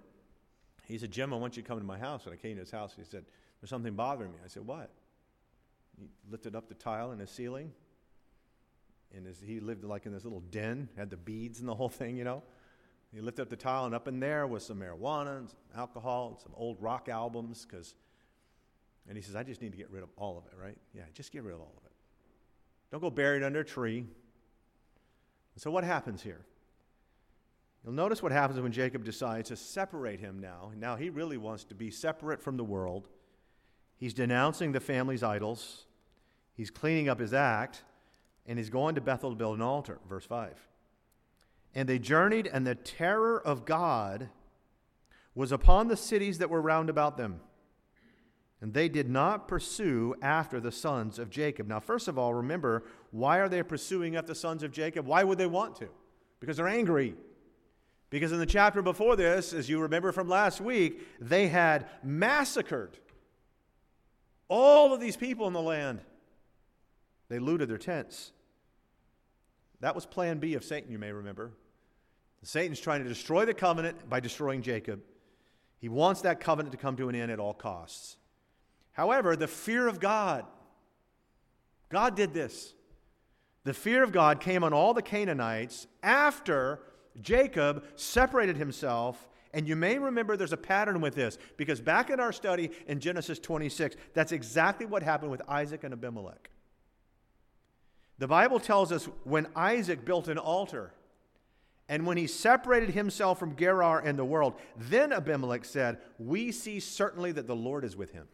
he 0.85 0.97
said, 0.97 1.11
Jim, 1.11 1.33
I 1.33 1.37
want 1.37 1.57
you 1.57 1.63
to 1.63 1.67
come 1.67 1.77
to 1.79 1.85
my 1.85 1.97
house. 1.97 2.23
And 2.25 2.33
I 2.33 2.37
came 2.37 2.55
to 2.55 2.61
his 2.61 2.71
house. 2.71 2.93
He 2.95 3.03
said, 3.03 3.25
There's 3.59 3.69
something 3.69 3.93
bothering 3.93 4.31
me. 4.31 4.37
I 4.43 4.47
said, 4.47 4.65
What? 4.65 4.89
He 5.99 6.07
lifted 6.29 6.55
up 6.55 6.69
the 6.69 6.75
tile 6.75 7.11
in 7.11 7.19
his 7.19 7.29
ceiling. 7.29 7.71
And 9.15 9.25
his, 9.25 9.39
he 9.39 9.59
lived 9.59 9.83
like 9.83 10.05
in 10.05 10.13
this 10.13 10.23
little 10.23 10.43
den, 10.51 10.89
had 10.97 11.09
the 11.09 11.17
beads 11.17 11.59
and 11.59 11.67
the 11.67 11.75
whole 11.75 11.89
thing, 11.89 12.17
you 12.17 12.23
know. 12.23 12.43
He 13.13 13.21
lifted 13.21 13.43
up 13.43 13.49
the 13.49 13.55
tile, 13.55 13.85
and 13.85 13.95
up 13.95 14.07
in 14.07 14.19
there 14.19 14.45
was 14.45 14.65
some 14.65 14.79
marijuana 14.79 15.37
and 15.37 15.49
some 15.49 15.59
alcohol 15.75 16.29
and 16.29 16.39
some 16.39 16.51
old 16.55 16.81
rock 16.81 17.07
albums 17.09 17.65
because 17.65 17.95
and 19.07 19.15
he 19.15 19.23
says, 19.23 19.35
I 19.35 19.43
just 19.43 19.61
need 19.61 19.71
to 19.71 19.77
get 19.77 19.89
rid 19.89 20.03
of 20.03 20.09
all 20.17 20.37
of 20.37 20.45
it, 20.47 20.61
right? 20.61 20.77
Yeah, 20.93 21.03
just 21.13 21.31
get 21.31 21.43
rid 21.43 21.55
of 21.55 21.61
all 21.61 21.73
of 21.77 21.85
it. 21.85 21.91
Don't 22.91 22.99
go 22.99 23.09
bury 23.09 23.37
it 23.37 23.43
under 23.43 23.61
a 23.61 23.65
tree. 23.65 23.99
And 23.99 24.07
so, 25.61 25.71
what 25.71 25.83
happens 25.83 26.21
here? 26.21 26.41
You'll 27.83 27.93
notice 27.93 28.21
what 28.21 28.31
happens 28.31 28.59
when 28.59 28.71
Jacob 28.71 29.05
decides 29.05 29.49
to 29.49 29.55
separate 29.55 30.19
him 30.19 30.39
now. 30.39 30.71
Now 30.77 30.97
he 30.97 31.09
really 31.09 31.37
wants 31.37 31.63
to 31.65 31.75
be 31.75 31.89
separate 31.89 32.41
from 32.41 32.57
the 32.57 32.63
world. 32.63 33.07
He's 33.97 34.13
denouncing 34.13 34.73
the 34.73 34.79
family's 34.79 35.23
idols, 35.23 35.85
he's 36.53 36.69
cleaning 36.69 37.07
up 37.07 37.19
his 37.19 37.33
act, 37.33 37.83
and 38.47 38.57
he's 38.57 38.69
going 38.69 38.95
to 38.95 39.01
Bethel 39.01 39.31
to 39.31 39.35
build 39.35 39.57
an 39.57 39.61
altar. 39.61 39.99
Verse 40.07 40.25
5. 40.25 40.53
And 41.75 41.87
they 41.87 41.99
journeyed, 41.99 42.49
and 42.51 42.65
the 42.65 42.75
terror 42.75 43.39
of 43.39 43.65
God 43.65 44.29
was 45.35 45.51
upon 45.51 45.87
the 45.87 45.97
cities 45.97 46.39
that 46.39 46.49
were 46.49 46.61
round 46.61 46.89
about 46.89 47.17
them. 47.17 47.41
And 48.59 48.73
they 48.73 48.89
did 48.89 49.07
not 49.07 49.47
pursue 49.47 50.15
after 50.21 50.59
the 50.59 50.71
sons 50.71 51.19
of 51.19 51.29
Jacob. 51.29 51.67
Now, 51.67 51.79
first 51.79 52.07
of 52.07 52.17
all, 52.17 52.33
remember, 52.33 52.83
why 53.11 53.37
are 53.37 53.49
they 53.49 53.61
pursuing 53.61 54.15
after 54.15 54.29
the 54.29 54.35
sons 54.35 54.63
of 54.63 54.71
Jacob? 54.71 55.05
Why 55.05 55.23
would 55.23 55.37
they 55.37 55.45
want 55.45 55.75
to? 55.75 55.89
Because 56.39 56.57
they're 56.57 56.67
angry. 56.67 57.13
Because 58.09 58.31
in 58.31 58.39
the 58.39 58.45
chapter 58.47 58.81
before 58.81 59.15
this, 59.15 59.53
as 59.53 59.69
you 59.69 59.79
remember 59.79 60.11
from 60.11 60.27
last 60.27 60.59
week, 60.59 61.01
they 61.19 61.49
had 61.49 61.87
massacred 62.01 62.97
all 64.47 64.93
of 64.93 64.99
these 64.99 65.17
people 65.17 65.45
in 65.45 65.53
the 65.53 65.61
land. 65.61 66.01
They 67.29 67.37
looted 67.37 67.69
their 67.69 67.77
tents. 67.77 68.31
That 69.79 69.95
was 69.95 70.05
plan 70.05 70.39
B 70.39 70.55
of 70.55 70.63
Satan, 70.63 70.91
you 70.91 70.99
may 70.99 71.11
remember. 71.11 71.51
Satan's 72.43 72.79
trying 72.79 73.03
to 73.03 73.09
destroy 73.09 73.45
the 73.45 73.53
covenant 73.53 74.09
by 74.09 74.19
destroying 74.19 74.61
Jacob. 74.61 75.01
He 75.79 75.89
wants 75.89 76.21
that 76.21 76.39
covenant 76.39 76.71
to 76.71 76.77
come 76.77 76.95
to 76.97 77.09
an 77.09 77.15
end 77.15 77.31
at 77.31 77.39
all 77.39 77.53
costs. 77.53 78.17
However, 78.93 79.35
the 79.35 79.47
fear 79.47 79.87
of 79.87 79.99
God, 79.99 80.45
God 81.89 82.15
did 82.15 82.33
this. 82.33 82.73
The 83.63 83.73
fear 83.73 84.01
of 84.01 84.11
God 84.11 84.39
came 84.39 84.63
on 84.63 84.73
all 84.73 84.93
the 84.93 85.01
Canaanites 85.01 85.87
after 86.01 86.79
Jacob 87.21 87.83
separated 87.95 88.57
himself. 88.57 89.27
And 89.53 89.67
you 89.67 89.75
may 89.75 89.97
remember 89.97 90.37
there's 90.37 90.53
a 90.53 90.57
pattern 90.57 91.01
with 91.01 91.15
this 91.15 91.37
because 91.57 91.81
back 91.81 92.09
in 92.09 92.19
our 92.19 92.31
study 92.31 92.71
in 92.87 92.99
Genesis 92.99 93.39
26, 93.39 93.95
that's 94.13 94.31
exactly 94.31 94.85
what 94.85 95.03
happened 95.03 95.31
with 95.31 95.41
Isaac 95.47 95.83
and 95.83 95.93
Abimelech. 95.93 96.49
The 98.19 98.27
Bible 98.27 98.59
tells 98.59 98.91
us 98.91 99.05
when 99.23 99.47
Isaac 99.55 100.03
built 100.03 100.27
an 100.27 100.37
altar 100.37 100.93
and 101.89 102.05
when 102.05 102.17
he 102.17 102.27
separated 102.27 102.89
himself 102.89 103.39
from 103.39 103.55
Gerar 103.55 103.99
and 103.99 104.17
the 104.17 104.25
world, 104.25 104.55
then 104.75 105.13
Abimelech 105.13 105.65
said, 105.65 105.99
We 106.17 106.51
see 106.51 106.79
certainly 106.79 107.31
that 107.33 107.47
the 107.47 107.55
Lord 107.55 107.85
is 107.85 107.95
with 107.95 108.11
him. 108.11 108.27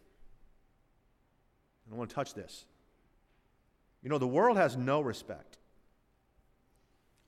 I 1.86 1.90
don't 1.90 2.00
want 2.00 2.10
to 2.10 2.16
touch 2.16 2.34
this. 2.34 2.66
You 4.02 4.10
know, 4.10 4.18
the 4.18 4.28
world 4.28 4.58
has 4.58 4.76
no 4.76 5.02
respect. 5.02 5.58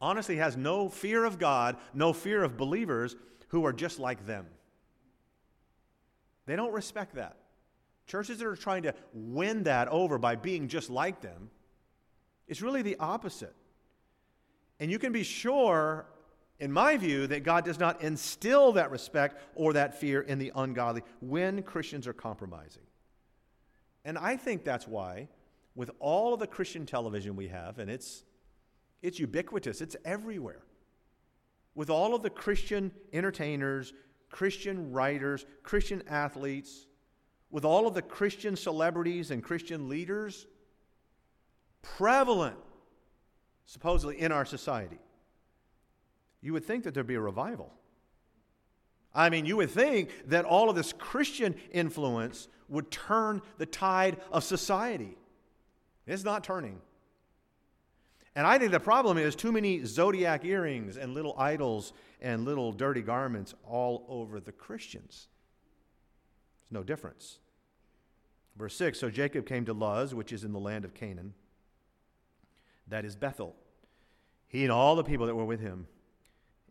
Honestly, 0.02 0.38
has 0.38 0.58
no 0.58 0.90
fear 0.90 1.24
of 1.26 1.40
God, 1.40 1.78
no 1.94 2.14
fear 2.14 2.44
of 2.44 2.58
believers 2.58 3.16
who 3.50 3.66
are 3.66 3.74
just 3.74 4.00
like 4.00 4.26
them. 4.26 4.46
They 6.46 6.56
don't 6.56 6.74
respect 6.74 7.16
that. 7.16 7.38
Churches 8.08 8.40
that 8.40 8.48
are 8.48 8.56
trying 8.56 8.84
to 8.84 8.94
win 9.14 9.64
that 9.64 9.88
over 9.88 10.18
by 10.18 10.36
being 10.36 10.68
just 10.68 10.90
like 10.90 11.22
them, 11.22 11.50
it's 12.48 12.62
really 12.62 12.82
the 12.82 12.98
opposite. 13.00 13.56
And 14.80 14.92
you 14.92 15.00
can 15.00 15.12
be 15.12 15.24
sure, 15.24 16.06
in 16.60 16.72
my 16.72 16.98
view, 16.98 17.28
that 17.28 17.44
God 17.44 17.66
does 17.66 17.80
not 17.80 18.02
instill 18.02 18.74
that 18.74 18.92
respect 18.92 19.42
or 19.56 19.74
that 19.74 20.00
fear 20.00 20.22
in 20.22 20.38
the 20.38 20.52
ungodly 20.56 21.04
when 21.22 21.64
Christians 21.64 22.08
are 22.08 22.14
compromising. 22.14 22.84
And 24.04 24.18
I 24.18 24.38
think 24.38 24.64
that's 24.64 24.88
why, 24.88 25.30
with 25.76 25.92
all 26.00 26.34
of 26.34 26.40
the 26.40 26.48
Christian 26.48 26.86
television 26.86 27.36
we 27.36 27.48
have, 27.48 27.80
and 27.80 27.90
it's, 27.90 28.24
it's 29.02 29.20
ubiquitous, 29.20 29.82
it's 29.82 29.96
everywhere, 30.06 30.64
with 31.74 31.90
all 31.90 32.16
of 32.16 32.22
the 32.22 32.30
Christian 32.30 32.92
entertainers, 33.12 33.94
Christian 34.30 34.92
writers, 34.92 35.46
Christian 35.64 36.04
athletes, 36.08 36.86
with 37.50 37.66
all 37.66 37.88
of 37.88 37.94
the 37.94 38.02
Christian 38.02 38.56
celebrities 38.56 39.32
and 39.32 39.44
Christian 39.44 39.90
leaders 39.90 40.46
prevalent, 41.98 42.58
supposedly, 43.66 44.20
in 44.20 44.32
our 44.32 44.46
society, 44.46 45.00
you 46.42 46.54
would 46.54 46.66
think 46.66 46.84
that 46.84 46.94
there'd 46.94 47.08
be 47.08 47.16
a 47.16 47.22
revival. 47.22 47.74
I 49.14 49.30
mean, 49.30 49.46
you 49.46 49.58
would 49.58 49.72
think 49.72 50.10
that 50.28 50.46
all 50.46 50.70
of 50.70 50.76
this 50.76 50.94
Christian 50.94 51.56
influence 51.72 52.48
would 52.68 52.92
turn 52.92 53.42
the 53.58 53.66
tide 53.66 54.18
of 54.32 54.44
society. 54.44 55.18
It's 56.06 56.24
not 56.24 56.44
turning. 56.44 56.82
And 58.36 58.46
I 58.46 58.58
think 58.60 58.72
the 58.72 58.80
problem 58.80 59.18
is 59.18 59.36
too 59.36 59.52
many 59.54 59.86
zodiac 59.86 60.44
earrings 60.44 60.98
and 60.98 61.14
little 61.14 61.36
idols 61.38 61.94
and 62.22 62.44
little 62.44 62.74
dirty 62.74 63.02
garments 63.02 63.54
all 63.64 64.06
over 64.10 64.42
the 64.42 64.52
Christians. 64.52 65.28
There's 66.64 66.80
no 66.80 66.84
difference. 66.84 67.40
Verse 68.58 68.76
6 68.76 69.00
So 69.00 69.10
Jacob 69.10 69.46
came 69.46 69.66
to 69.66 69.74
Luz, 69.74 70.14
which 70.14 70.34
is 70.34 70.44
in 70.44 70.52
the 70.52 70.60
land 70.60 70.84
of 70.84 70.94
Canaan, 70.94 71.34
that 72.88 73.06
is 73.06 73.16
Bethel, 73.16 73.56
he 74.48 74.64
and 74.64 74.72
all 74.72 74.96
the 74.96 75.04
people 75.04 75.26
that 75.28 75.36
were 75.36 75.46
with 75.46 75.60
him. 75.60 75.88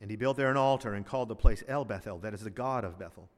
And 0.01 0.11
he 0.11 0.17
built 0.17 0.37
there 0.37 0.51
an 0.51 0.57
altar 0.57 0.95
and 0.95 1.07
called 1.07 1.29
the 1.29 1.37
place 1.37 1.63
El 1.67 1.85
Bethel, 1.85 2.19
that 2.19 2.35
is 2.35 2.41
the 2.41 2.51
God 2.51 2.85
of 2.85 2.99
Bethel, 2.99 3.29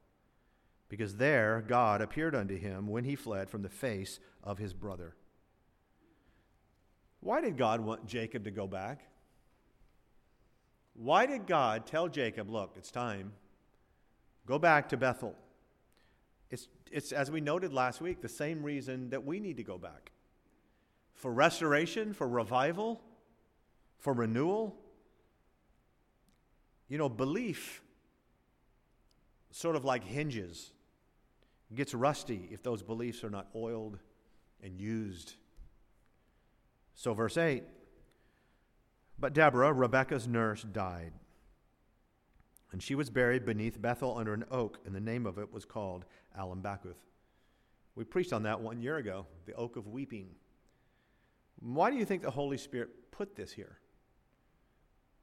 because 0.89 1.15
there 1.15 1.63
God 1.65 2.01
appeared 2.01 2.35
unto 2.35 2.57
him 2.57 2.87
when 2.87 3.03
he 3.03 3.15
fled 3.15 3.49
from 3.49 3.61
the 3.61 3.69
face 3.69 4.19
of 4.43 4.57
his 4.57 4.73
brother. 4.73 5.15
Why 7.19 7.41
did 7.41 7.57
God 7.57 7.81
want 7.81 8.05
Jacob 8.05 8.43
to 8.43 8.51
go 8.51 8.67
back? 8.67 9.01
Why 10.93 11.25
did 11.25 11.45
God 11.45 11.85
tell 11.85 12.07
Jacob, 12.07 12.49
look, 12.49 12.73
it's 12.75 12.91
time, 12.91 13.33
go 14.45 14.57
back 14.57 14.89
to 14.89 14.97
Bethel? 14.97 15.35
It's, 16.49 16.67
it's, 16.91 17.11
as 17.11 17.29
we 17.29 17.39
noted 17.39 17.71
last 17.73 18.01
week, 18.01 18.21
the 18.21 18.29
same 18.29 18.63
reason 18.63 19.09
that 19.11 19.25
we 19.25 19.39
need 19.39 19.57
to 19.57 19.63
go 19.63 19.77
back 19.77 20.11
for 21.17 21.31
restoration, 21.31 22.13
for 22.13 22.27
revival, 22.27 23.01
for 23.99 24.13
renewal. 24.13 24.75
You 26.87 26.97
know, 26.97 27.09
belief 27.09 27.81
sort 29.51 29.75
of 29.75 29.83
like 29.83 30.03
hinges, 30.03 30.71
gets 31.75 31.93
rusty 31.93 32.47
if 32.51 32.63
those 32.63 32.81
beliefs 32.81 33.23
are 33.23 33.29
not 33.29 33.47
oiled 33.55 33.97
and 34.63 34.79
used. 34.79 35.33
So, 36.93 37.13
verse 37.13 37.37
8 37.37 37.63
But 39.19 39.33
Deborah, 39.33 39.73
Rebekah's 39.73 40.27
nurse, 40.27 40.61
died. 40.61 41.13
And 42.71 42.83
she 42.83 42.95
was 42.95 43.09
buried 43.09 43.45
beneath 43.45 43.81
Bethel 43.81 44.17
under 44.17 44.33
an 44.33 44.45
oak, 44.51 44.79
and 44.85 44.93
the 44.93 44.99
name 44.99 45.25
of 45.25 45.39
it 45.39 45.51
was 45.51 45.65
called 45.65 46.05
Allon-bachuth. 46.37 46.99
We 47.95 48.03
preached 48.03 48.33
on 48.33 48.43
that 48.43 48.61
one 48.61 48.81
year 48.81 48.97
ago, 48.97 49.25
the 49.45 49.53
oak 49.53 49.77
of 49.77 49.87
weeping. 49.87 50.29
Why 51.59 51.89
do 51.89 51.97
you 51.97 52.05
think 52.05 52.21
the 52.21 52.31
Holy 52.31 52.57
Spirit 52.57 53.11
put 53.11 53.35
this 53.35 53.51
here? 53.51 53.79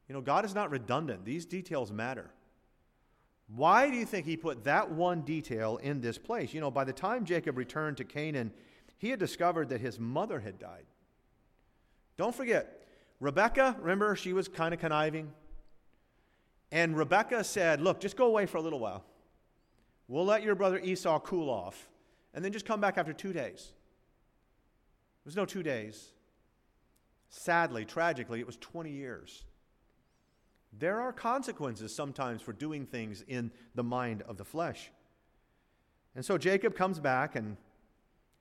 You 0.09 0.15
know, 0.15 0.21
God 0.21 0.45
is 0.45 0.55
not 0.55 0.71
redundant, 0.71 1.25
these 1.25 1.47
details 1.47 1.91
matter. 1.91 2.31
Why 3.49 3.91
do 3.91 3.97
you 3.97 4.05
think 4.05 4.27
he 4.27 4.37
put 4.37 4.65
that 4.65 4.91
one 4.91 5.23
detail 5.23 5.77
in 5.79 6.01
this 6.01 6.19
place? 6.19 6.55
You 6.55 6.61
know, 6.61 6.71
by 6.71 6.85
the 6.85 6.93
time 6.93 7.25
Jacob 7.25 7.57
returned 7.57 7.99
to 7.99 8.05
Canaan, 8.05 8.53
he 8.97 9.11
had 9.11 9.19
discovered 9.19 9.69
that 9.69 9.81
his 9.81 9.99
mother 9.99 10.41
had 10.41 10.59
died. 10.59 10.87
Don't 12.17 12.35
forget, 12.35 12.87
Rebecca, 13.21 13.77
remember, 13.81 14.17
she 14.17 14.33
was 14.33 14.49
kind 14.49 14.73
of 14.73 14.81
conniving. 14.81 15.33
And 16.71 16.97
Rebecca 16.97 17.45
said, 17.45 17.81
Look, 17.81 18.01
just 18.01 18.17
go 18.17 18.27
away 18.27 18.47
for 18.47 18.59
a 18.59 18.63
little 18.63 18.79
while. 18.79 19.05
We'll 20.09 20.25
let 20.25 20.43
your 20.43 20.55
brother 20.55 20.79
Esau 20.79 21.19
cool 21.21 21.49
off, 21.49 21.89
and 22.35 22.45
then 22.45 22.53
just 22.53 22.67
come 22.67 22.81
back 22.81 22.99
after 22.99 23.13
two 23.13 23.33
days. 23.33 23.73
There 25.23 25.31
was 25.31 25.37
no 25.37 25.47
two 25.47 25.63
days. 25.63 26.13
Sadly, 27.37 27.85
tragically, 27.85 28.39
it 28.39 28.47
was 28.47 28.57
20 28.59 28.91
years. 28.93 29.45
There 30.73 31.01
are 31.01 31.13
consequences 31.13 31.93
sometimes 31.93 32.41
for 32.41 32.53
doing 32.53 32.87
things 32.87 33.25
in 33.27 33.51
the 33.75 33.83
mind 33.83 34.23
of 34.23 34.37
the 34.37 34.45
flesh. 34.45 34.93
And 36.15 36.25
so 36.25 36.39
Jacob 36.39 36.77
comes 36.77 37.01
back 37.01 37.35
and 37.35 37.57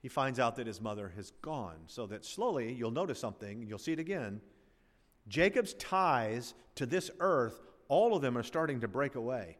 he 0.00 0.08
finds 0.08 0.38
out 0.38 0.54
that 0.56 0.68
his 0.68 0.80
mother 0.80 1.12
has 1.16 1.32
gone. 1.42 1.74
So 1.88 2.06
that 2.06 2.24
slowly 2.24 2.72
you'll 2.72 2.92
notice 2.92 3.18
something, 3.18 3.60
and 3.60 3.68
you'll 3.68 3.78
see 3.78 3.92
it 3.92 3.98
again. 3.98 4.40
Jacob's 5.26 5.74
ties 5.74 6.54
to 6.76 6.86
this 6.86 7.10
earth, 7.18 7.60
all 7.88 8.14
of 8.14 8.22
them 8.22 8.38
are 8.38 8.44
starting 8.44 8.80
to 8.80 8.88
break 8.88 9.16
away, 9.16 9.56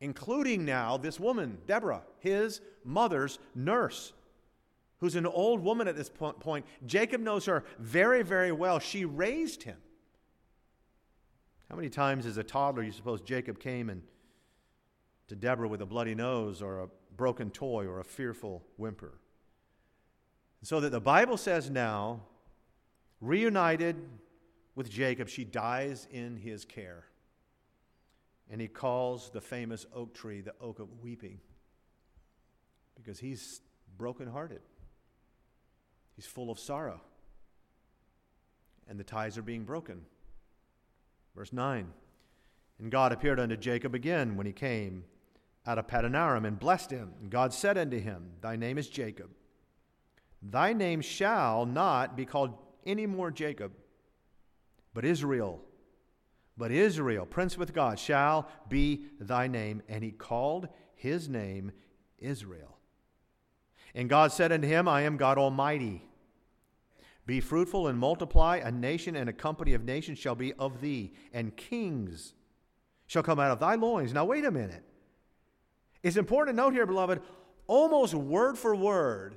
including 0.00 0.64
now 0.64 0.96
this 0.96 1.18
woman, 1.18 1.58
Deborah, 1.66 2.04
his 2.20 2.60
mother's 2.84 3.40
nurse 3.54 4.12
who's 5.04 5.16
an 5.16 5.26
old 5.26 5.62
woman 5.62 5.86
at 5.86 5.94
this 5.94 6.08
point. 6.08 6.64
Jacob 6.86 7.20
knows 7.20 7.44
her 7.44 7.62
very, 7.78 8.22
very 8.22 8.50
well. 8.50 8.78
She 8.78 9.04
raised 9.04 9.62
him. 9.62 9.76
How 11.68 11.76
many 11.76 11.90
times 11.90 12.24
as 12.24 12.38
a 12.38 12.42
toddler 12.42 12.82
you 12.82 12.90
suppose 12.90 13.20
Jacob 13.20 13.60
came 13.60 13.90
and 13.90 14.00
to 15.28 15.36
Deborah 15.36 15.68
with 15.68 15.82
a 15.82 15.86
bloody 15.86 16.14
nose 16.14 16.62
or 16.62 16.80
a 16.80 16.88
broken 17.18 17.50
toy 17.50 17.84
or 17.84 18.00
a 18.00 18.04
fearful 18.04 18.64
whimper? 18.78 19.18
So 20.62 20.80
that 20.80 20.88
the 20.88 21.02
Bible 21.02 21.36
says 21.36 21.68
now, 21.68 22.22
reunited 23.20 23.96
with 24.74 24.88
Jacob, 24.88 25.28
she 25.28 25.44
dies 25.44 26.08
in 26.10 26.38
his 26.38 26.64
care. 26.64 27.04
And 28.50 28.58
he 28.58 28.68
calls 28.68 29.28
the 29.28 29.42
famous 29.42 29.84
oak 29.94 30.14
tree 30.14 30.40
the 30.40 30.54
oak 30.62 30.78
of 30.78 30.88
weeping 31.02 31.40
because 32.96 33.18
he's 33.18 33.60
brokenhearted. 33.98 34.62
He's 36.16 36.26
full 36.26 36.50
of 36.50 36.58
sorrow. 36.58 37.00
And 38.88 38.98
the 38.98 39.04
ties 39.04 39.38
are 39.38 39.42
being 39.42 39.64
broken. 39.64 40.02
Verse 41.34 41.52
9 41.52 41.88
And 42.78 42.90
God 42.90 43.12
appeared 43.12 43.40
unto 43.40 43.56
Jacob 43.56 43.94
again 43.94 44.36
when 44.36 44.46
he 44.46 44.52
came 44.52 45.04
out 45.66 45.78
of 45.78 45.86
Paddan 45.86 46.14
Aram 46.14 46.44
and 46.44 46.58
blessed 46.58 46.90
him. 46.90 47.12
And 47.20 47.30
God 47.30 47.52
said 47.52 47.78
unto 47.78 47.98
him, 47.98 48.30
Thy 48.40 48.56
name 48.56 48.78
is 48.78 48.88
Jacob. 48.88 49.30
Thy 50.42 50.72
name 50.72 51.00
shall 51.00 51.64
not 51.64 52.16
be 52.16 52.26
called 52.26 52.54
any 52.84 53.06
more 53.06 53.30
Jacob, 53.30 53.72
but 54.92 55.04
Israel. 55.04 55.62
But 56.56 56.70
Israel, 56.70 57.26
prince 57.26 57.58
with 57.58 57.72
God, 57.72 57.98
shall 57.98 58.48
be 58.68 59.06
thy 59.18 59.48
name. 59.48 59.82
And 59.88 60.04
he 60.04 60.10
called 60.12 60.68
his 60.94 61.28
name 61.28 61.72
Israel. 62.18 62.73
And 63.94 64.08
God 64.08 64.32
said 64.32 64.50
unto 64.52 64.66
him, 64.66 64.88
I 64.88 65.02
am 65.02 65.16
God 65.16 65.38
Almighty. 65.38 66.02
Be 67.26 67.40
fruitful 67.40 67.88
and 67.88 67.98
multiply. 67.98 68.56
A 68.56 68.70
nation 68.70 69.16
and 69.16 69.30
a 69.30 69.32
company 69.32 69.74
of 69.74 69.84
nations 69.84 70.18
shall 70.18 70.34
be 70.34 70.52
of 70.54 70.80
thee, 70.80 71.12
and 71.32 71.56
kings 71.56 72.34
shall 73.06 73.22
come 73.22 73.38
out 73.38 73.50
of 73.50 73.60
thy 73.60 73.76
loins. 73.76 74.12
Now, 74.12 74.24
wait 74.24 74.44
a 74.44 74.50
minute. 74.50 74.82
It's 76.02 76.16
important 76.16 76.56
to 76.56 76.62
note 76.62 76.74
here, 76.74 76.86
beloved, 76.86 77.22
almost 77.66 78.14
word 78.14 78.58
for 78.58 78.74
word, 78.74 79.36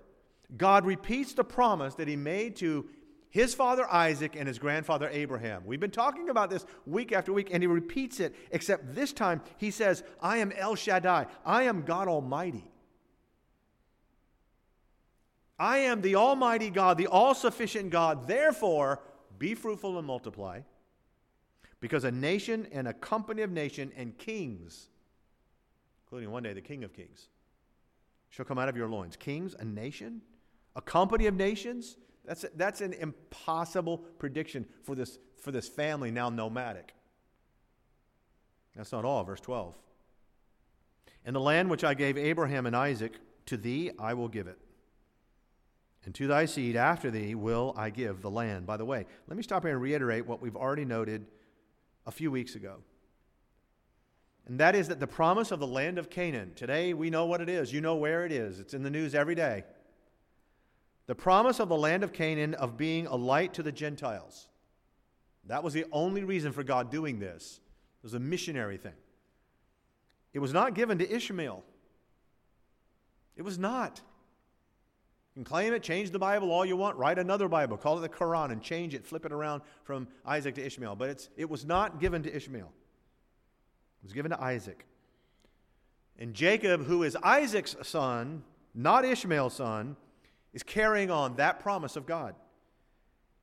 God 0.56 0.86
repeats 0.86 1.34
the 1.34 1.44
promise 1.44 1.96
that 1.96 2.08
he 2.08 2.16
made 2.16 2.56
to 2.58 2.90
his 3.30 3.54
father 3.54 3.86
Isaac 3.92 4.36
and 4.38 4.48
his 4.48 4.58
grandfather 4.60 5.10
Abraham. 5.12 5.64
We've 5.66 5.80
been 5.80 5.92
talking 5.92 6.30
about 6.30 6.50
this 6.50 6.66
week 6.86 7.12
after 7.12 7.32
week, 7.32 7.50
and 7.52 7.62
he 7.62 7.68
repeats 7.68 8.20
it, 8.20 8.36
except 8.52 8.96
this 8.96 9.14
time 9.14 9.42
he 9.58 9.72
says, 9.72 10.04
I 10.22 10.38
am 10.38 10.52
El 10.54 10.76
Shaddai, 10.76 11.28
I 11.46 11.64
am 11.64 11.84
God 11.84 12.08
Almighty. 12.08 12.66
I 15.60 15.80
am 15.80 16.02
the 16.02 16.16
Almighty 16.16 16.70
God, 16.70 16.98
the 16.98 17.08
all 17.08 17.34
sufficient 17.34 17.90
God. 17.90 18.28
Therefore, 18.28 19.02
be 19.40 19.56
fruitful 19.56 19.98
and 19.98 20.06
multiply. 20.06 20.62
Because 21.80 22.04
a 22.04 22.12
nation 22.12 22.68
and 22.72 22.88
a 22.88 22.94
company 22.94 23.42
of 23.44 23.52
nations 23.52 23.94
and 23.96 24.18
kings, 24.18 24.88
including 26.06 26.32
one 26.32 26.44
day 26.44 26.54
the 26.54 26.62
King 26.62 26.84
of 26.84 26.94
Kings, 26.94 27.28
shall 28.30 28.46
come 28.46 28.58
out 28.58 28.70
of 28.70 28.76
your 28.76 28.88
loins. 28.88 29.16
Kings, 29.16 29.56
a 29.60 29.66
nation, 29.66 30.22
a 30.76 30.82
company 30.82 31.28
of 31.28 31.36
nations. 31.36 31.98
That's, 32.26 32.46
that's 32.56 32.82
an 32.82 32.94
impossible 32.94 34.00
prediction 34.20 34.66
for 34.84 34.96
this, 34.96 35.18
for 35.42 35.52
this 35.52 35.68
family 35.68 36.12
now 36.12 36.30
nomadic. 36.30 36.94
That's 38.76 38.92
not 38.92 39.06
all, 39.06 39.24
verse 39.24 39.40
12. 39.42 39.76
And 41.26 41.36
the 41.36 41.40
land 41.42 41.70
which 41.70 41.84
I 41.84 41.94
gave 41.94 42.18
Abraham 42.18 42.66
and 42.66 42.76
Isaac, 42.76 43.14
to 43.48 43.58
thee 43.58 43.92
I 44.00 44.14
will 44.14 44.28
give 44.28 44.48
it. 44.48 44.60
And 46.08 46.16
to 46.16 46.26
thy 46.26 46.46
seed 46.46 46.78
after 46.78 47.12
thee 47.12 47.36
will 47.36 47.74
I 47.76 47.90
give 47.90 48.22
the 48.22 48.32
land. 48.32 48.66
By 48.66 48.78
the 48.78 48.86
way, 48.86 49.06
let 49.28 49.36
me 49.36 49.44
stop 49.44 49.64
here 49.64 49.74
and 49.74 49.82
reiterate 49.82 50.26
what 50.26 50.42
we've 50.42 50.56
already 50.56 50.86
noted 50.86 51.26
a 52.06 52.12
few 52.12 52.32
weeks 52.32 52.56
ago. 52.56 52.78
And 54.46 54.58
that 54.62 54.74
is 54.74 54.88
that 54.88 55.02
the 55.02 55.06
promise 55.06 55.52
of 55.52 55.60
the 55.60 55.68
land 55.68 55.98
of 55.98 56.10
Canaan, 56.10 56.54
today 56.56 56.94
we 56.94 57.10
know 57.10 57.26
what 57.26 57.42
it 57.42 57.50
is. 57.50 57.74
You 57.74 57.82
know 57.82 57.98
where 57.98 58.26
it 58.26 58.32
is. 58.32 58.62
It's 58.62 58.74
in 58.74 58.84
the 58.84 58.90
news 58.90 59.16
every 59.16 59.36
day. 59.36 59.66
The 61.08 61.16
promise 61.16 61.60
of 61.60 61.68
the 61.68 61.76
land 61.76 62.06
of 62.06 62.14
Canaan 62.14 62.54
of 62.54 62.78
being 62.78 63.06
a 63.08 63.16
light 63.18 63.54
to 63.56 63.62
the 63.62 63.74
Gentiles. 63.74 64.48
That 65.48 65.62
was 65.62 65.74
the 65.74 65.88
only 65.92 66.24
reason 66.24 66.54
for 66.54 66.64
God 66.64 66.90
doing 66.90 67.20
this. 67.20 67.60
It 68.02 68.04
was 68.06 68.14
a 68.14 68.20
missionary 68.22 68.78
thing. 68.78 68.96
It 70.34 70.40
was 70.40 70.54
not 70.54 70.74
given 70.74 71.00
to 71.00 71.14
Ishmael. 71.14 71.66
It 73.36 73.42
was 73.42 73.60
not. 73.60 74.00
You 75.38 75.44
can 75.44 75.52
claim 75.52 75.72
it, 75.72 75.84
change 75.84 76.10
the 76.10 76.18
Bible 76.18 76.52
all 76.52 76.66
you 76.66 76.76
want, 76.76 76.98
write 76.98 77.20
another 77.20 77.48
Bible, 77.48 77.78
call 77.78 78.00
it 78.00 78.02
the 78.02 78.10
Quran, 78.10 78.52
and 78.52 78.60
change 78.60 78.96
it, 78.96 79.06
flip 79.06 79.24
it 79.24 79.32
around 79.32 79.62
from 79.84 80.08
Isaac 80.26 80.56
to 80.56 80.66
Ishmael. 80.66 80.96
But 80.96 81.12
it's, 81.12 81.30
it 81.38 81.48
was 81.48 81.64
not 81.64 82.00
given 82.00 82.24
to 82.24 82.36
Ishmael, 82.36 82.66
it 82.66 84.04
was 84.04 84.14
given 84.14 84.32
to 84.32 84.42
Isaac. 84.42 84.88
And 86.18 86.34
Jacob, 86.34 86.88
who 86.88 87.04
is 87.04 87.16
Isaac's 87.22 87.76
son, 87.84 88.42
not 88.74 89.06
Ishmael's 89.06 89.54
son, 89.54 89.96
is 90.54 90.64
carrying 90.64 91.12
on 91.12 91.36
that 91.36 91.60
promise 91.60 91.96
of 91.96 92.08
God. 92.08 92.34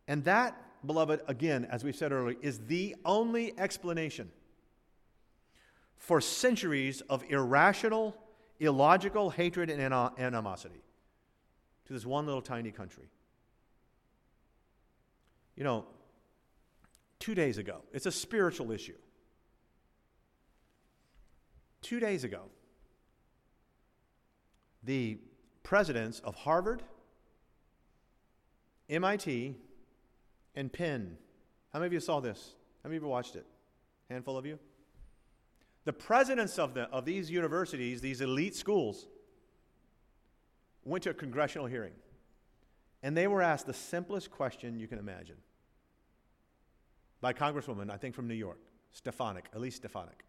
And 0.08 0.24
that, 0.24 0.60
beloved, 0.84 1.20
again, 1.28 1.64
as 1.70 1.84
we've 1.84 1.94
said 1.94 2.10
earlier, 2.10 2.36
is 2.42 2.58
the 2.66 2.96
only 3.04 3.56
explanation 3.56 4.32
for 5.96 6.20
centuries 6.20 7.02
of 7.02 7.22
irrational, 7.28 8.16
illogical 8.58 9.30
hatred 9.30 9.70
and 9.70 9.80
animosity 10.18 10.83
to 11.86 11.92
this 11.92 12.06
one 12.06 12.26
little 12.26 12.42
tiny 12.42 12.70
country. 12.70 13.08
You 15.56 15.64
know, 15.64 15.84
two 17.18 17.34
days 17.34 17.58
ago, 17.58 17.82
it's 17.92 18.06
a 18.06 18.12
spiritual 18.12 18.72
issue. 18.72 18.96
Two 21.82 22.00
days 22.00 22.24
ago, 22.24 22.44
the 24.82 25.18
presidents 25.62 26.20
of 26.20 26.34
Harvard, 26.34 26.82
MIT, 28.88 29.56
and 30.54 30.72
Penn. 30.72 31.16
How 31.72 31.78
many 31.78 31.88
of 31.88 31.92
you 31.92 32.00
saw 32.00 32.20
this? 32.20 32.54
How 32.82 32.88
many 32.88 32.98
of 32.98 33.02
you 33.02 33.08
watched 33.08 33.36
it? 33.36 33.46
Handful 34.10 34.36
of 34.36 34.46
you? 34.46 34.58
The 35.84 35.92
presidents 35.92 36.58
of, 36.58 36.74
the, 36.74 36.82
of 36.84 37.04
these 37.04 37.30
universities, 37.30 38.00
these 38.00 38.20
elite 38.20 38.54
schools, 38.54 39.06
went 40.84 41.04
to 41.04 41.10
a 41.10 41.14
congressional 41.14 41.66
hearing. 41.66 41.92
And 43.02 43.16
they 43.16 43.26
were 43.26 43.42
asked 43.42 43.66
the 43.66 43.74
simplest 43.74 44.30
question 44.30 44.78
you 44.78 44.86
can 44.86 44.98
imagine 44.98 45.36
by 47.20 47.32
Congresswoman, 47.32 47.90
I 47.90 47.96
think 47.96 48.14
from 48.14 48.28
New 48.28 48.34
York, 48.34 48.58
Stefanik, 48.92 49.46
Elise 49.54 49.76
Stefanik. 49.76 50.24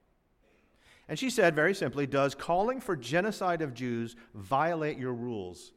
And 1.08 1.20
she 1.20 1.30
said 1.30 1.56
very 1.56 1.76
simply 1.76 2.08
Does 2.08 2.36
calling 2.36 2.82
for 2.82 2.96
genocide 2.96 3.62
of 3.62 3.74
Jews 3.74 4.16
violate 4.34 4.98
your 4.98 5.14
rules 5.14 5.74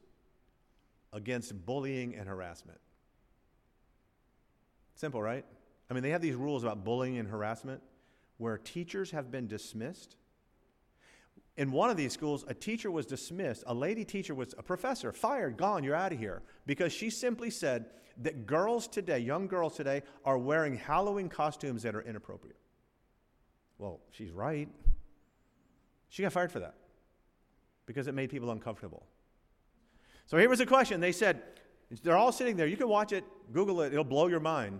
against 1.13 1.65
bullying 1.65 2.15
and 2.15 2.27
harassment? 2.27 2.79
Simple, 4.95 5.21
right? 5.21 5.45
I 5.89 5.93
mean, 5.93 6.03
they 6.03 6.09
have 6.11 6.21
these 6.21 6.35
rules 6.35 6.63
about 6.63 6.83
bullying 6.83 7.17
and 7.17 7.27
harassment 7.27 7.81
where 8.37 8.57
teachers 8.57 9.11
have 9.11 9.31
been 9.31 9.47
dismissed. 9.47 10.15
In 11.59 11.73
one 11.73 11.89
of 11.89 11.97
these 11.97 12.13
schools, 12.13 12.45
a 12.47 12.53
teacher 12.53 12.89
was 12.89 13.05
dismissed. 13.05 13.65
A 13.67 13.73
lady 13.73 14.05
teacher 14.05 14.33
was 14.33 14.55
a 14.57 14.63
professor, 14.63 15.11
fired, 15.11 15.57
gone, 15.57 15.83
you're 15.83 15.93
out 15.93 16.13
of 16.13 16.17
here. 16.17 16.41
Because 16.65 16.93
she 16.93 17.09
simply 17.09 17.49
said 17.49 17.87
that 18.21 18.45
girls 18.45 18.87
today, 18.87 19.19
young 19.19 19.45
girls 19.45 19.75
today, 19.75 20.03
are 20.23 20.37
wearing 20.37 20.77
Halloween 20.77 21.27
costumes 21.27 21.83
that 21.83 21.95
are 21.95 22.01
inappropriate. 22.01 22.55
Well, 23.77 23.99
she's 24.11 24.31
right. 24.31 24.69
She 26.07 26.23
got 26.23 26.31
fired 26.31 26.49
for 26.49 26.61
that 26.61 26.75
because 27.85 28.07
it 28.07 28.13
made 28.13 28.29
people 28.29 28.51
uncomfortable. 28.51 29.05
So 30.27 30.37
here 30.37 30.47
was 30.47 30.61
a 30.61 30.65
question. 30.65 31.01
They 31.01 31.11
said, 31.11 31.41
they're 32.03 32.15
all 32.15 32.31
sitting 32.31 32.55
there. 32.55 32.67
You 32.67 32.77
can 32.77 32.87
watch 32.87 33.11
it, 33.11 33.25
Google 33.51 33.81
it, 33.81 33.91
it'll 33.91 34.05
blow 34.05 34.27
your 34.27 34.39
mind. 34.39 34.79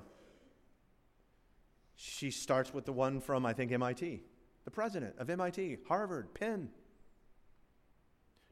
She 1.95 2.31
starts 2.31 2.73
with 2.73 2.85
the 2.85 2.93
one 2.93 3.19
from, 3.19 3.45
I 3.45 3.51
think, 3.51 3.73
MIT, 3.73 4.21
the 4.65 4.71
president 4.71 5.15
of 5.17 5.29
MIT, 5.29 5.77
Harvard, 5.87 6.33
Penn. 6.33 6.69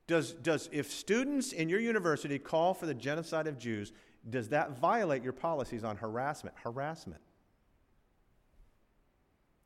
Does, 0.07 0.33
does, 0.33 0.69
if 0.71 0.89
students 0.89 1.51
in 1.51 1.67
your 1.67 1.79
university 1.79 2.39
call 2.39 2.73
for 2.73 2.85
the 2.85 2.93
genocide 2.93 3.45
of 3.47 3.57
Jews, 3.57 3.91
does 4.29 4.49
that 4.49 4.79
violate 4.79 5.23
your 5.23 5.33
policies 5.33 5.83
on 5.83 5.97
harassment? 5.97 6.55
Harassment. 6.63 7.21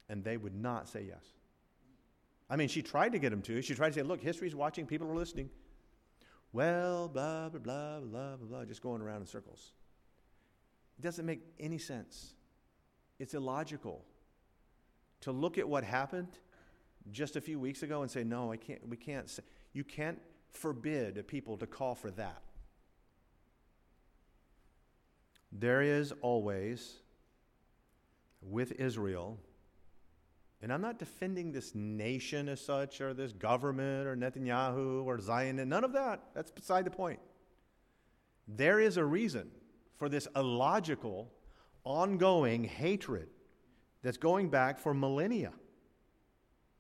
And 0.10 0.24
they 0.24 0.38
would 0.38 0.56
not 0.56 0.90
say 0.90 1.06
yes. 1.08 1.24
I 2.50 2.58
mean, 2.58 2.68
she 2.68 2.82
tried 2.82 3.14
to 3.14 3.20
get 3.20 3.30
them 3.30 3.42
to. 3.44 3.62
She 3.62 3.76
tried 3.76 3.90
to 3.90 3.94
say, 3.94 4.02
look, 4.02 4.22
history's 4.22 4.56
watching, 4.56 4.86
people 4.86 5.10
are 5.10 5.16
listening. 5.16 5.50
Well, 6.52 7.08
blah, 7.08 7.48
blah, 7.50 7.60
blah, 7.60 8.00
blah, 8.00 8.36
blah, 8.36 8.48
blah, 8.48 8.66
just 8.66 8.82
going 8.82 9.02
around 9.02 9.22
in 9.22 9.28
circles. 9.28 9.72
It 11.00 11.04
doesn't 11.04 11.26
make 11.26 11.42
any 11.60 11.78
sense. 11.78 12.34
It's 13.20 13.34
illogical 13.36 14.04
to 15.22 15.32
look 15.32 15.58
at 15.58 15.68
what 15.68 15.84
happened 15.84 16.28
just 17.12 17.36
a 17.36 17.42
few 17.42 17.60
weeks 17.60 17.84
ago 17.84 18.02
and 18.02 18.12
say, 18.12 18.24
no, 18.24 18.52
I 18.52 18.58
can't, 18.58 18.88
we 18.88 18.98
can't 18.98 19.30
say, 19.30 19.44
you 19.74 19.84
can't 19.84 20.20
forbid 20.52 21.28
people 21.28 21.58
to 21.58 21.68
call 21.68 21.96
for 21.96 22.12
that. 22.12 22.42
There 25.52 25.82
is 25.82 26.14
always, 26.22 26.98
with 28.42 28.72
Israel, 28.74 29.38
and 30.62 30.72
I'm 30.72 30.82
not 30.82 31.00
defending 31.00 31.52
this 31.52 31.74
nation 31.74 32.48
as 32.48 32.62
such, 32.62 33.02
or 33.02 33.14
this 33.14 33.32
government, 33.32 34.08
or 34.08 34.16
Netanyahu, 34.16 35.04
or 35.06 35.20
Zion, 35.20 35.60
and 35.60 35.70
none 35.70 35.84
of 35.84 35.94
that. 35.94 36.22
That's 36.36 36.52
beside 36.52 36.86
the 36.86 36.92
point. 36.92 37.20
There 38.48 38.80
is 38.80 38.98
a 38.98 39.04
reason 39.04 39.50
for 39.98 40.08
this 40.08 40.28
illogical 40.36 41.32
ongoing 41.84 42.64
hatred 42.64 43.28
that's 44.04 44.18
going 44.18 44.50
back 44.50 44.80
for 44.80 44.94
millennia. 44.94 45.52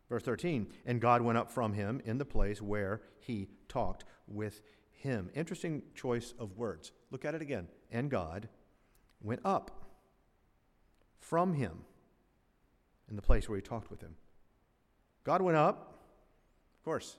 Verse 0.09 0.23
13, 0.23 0.67
and 0.85 0.99
God 0.99 1.21
went 1.21 1.37
up 1.37 1.49
from 1.49 1.73
him 1.73 2.01
in 2.03 2.17
the 2.17 2.25
place 2.25 2.61
where 2.61 3.01
he 3.19 3.47
talked 3.69 4.03
with 4.27 4.61
him. 4.91 5.29
Interesting 5.33 5.81
choice 5.95 6.33
of 6.37 6.57
words. 6.57 6.91
Look 7.11 7.23
at 7.23 7.33
it 7.33 7.41
again. 7.41 7.67
And 7.91 8.09
God 8.09 8.49
went 9.21 9.41
up 9.45 9.71
from 11.19 11.53
him 11.53 11.85
in 13.09 13.15
the 13.15 13.21
place 13.21 13.47
where 13.47 13.57
he 13.57 13.61
talked 13.61 13.89
with 13.89 14.01
him. 14.01 14.15
God 15.23 15.41
went 15.41 15.57
up, 15.57 15.99
of 16.79 16.85
course. 16.85 17.17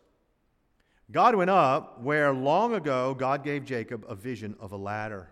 God 1.10 1.34
went 1.34 1.50
up 1.50 2.00
where 2.02 2.32
long 2.32 2.74
ago 2.74 3.14
God 3.14 3.44
gave 3.44 3.64
Jacob 3.64 4.04
a 4.08 4.14
vision 4.14 4.56
of 4.60 4.72
a 4.72 4.76
ladder. 4.76 5.30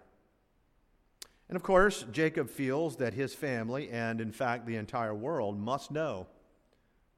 And 1.51 1.57
of 1.57 1.65
course, 1.65 2.05
Jacob 2.13 2.49
feels 2.49 2.99
that 2.99 3.13
his 3.13 3.35
family, 3.35 3.91
and 3.91 4.21
in 4.21 4.31
fact 4.31 4.67
the 4.67 4.77
entire 4.77 5.13
world, 5.13 5.59
must 5.59 5.91
know 5.91 6.29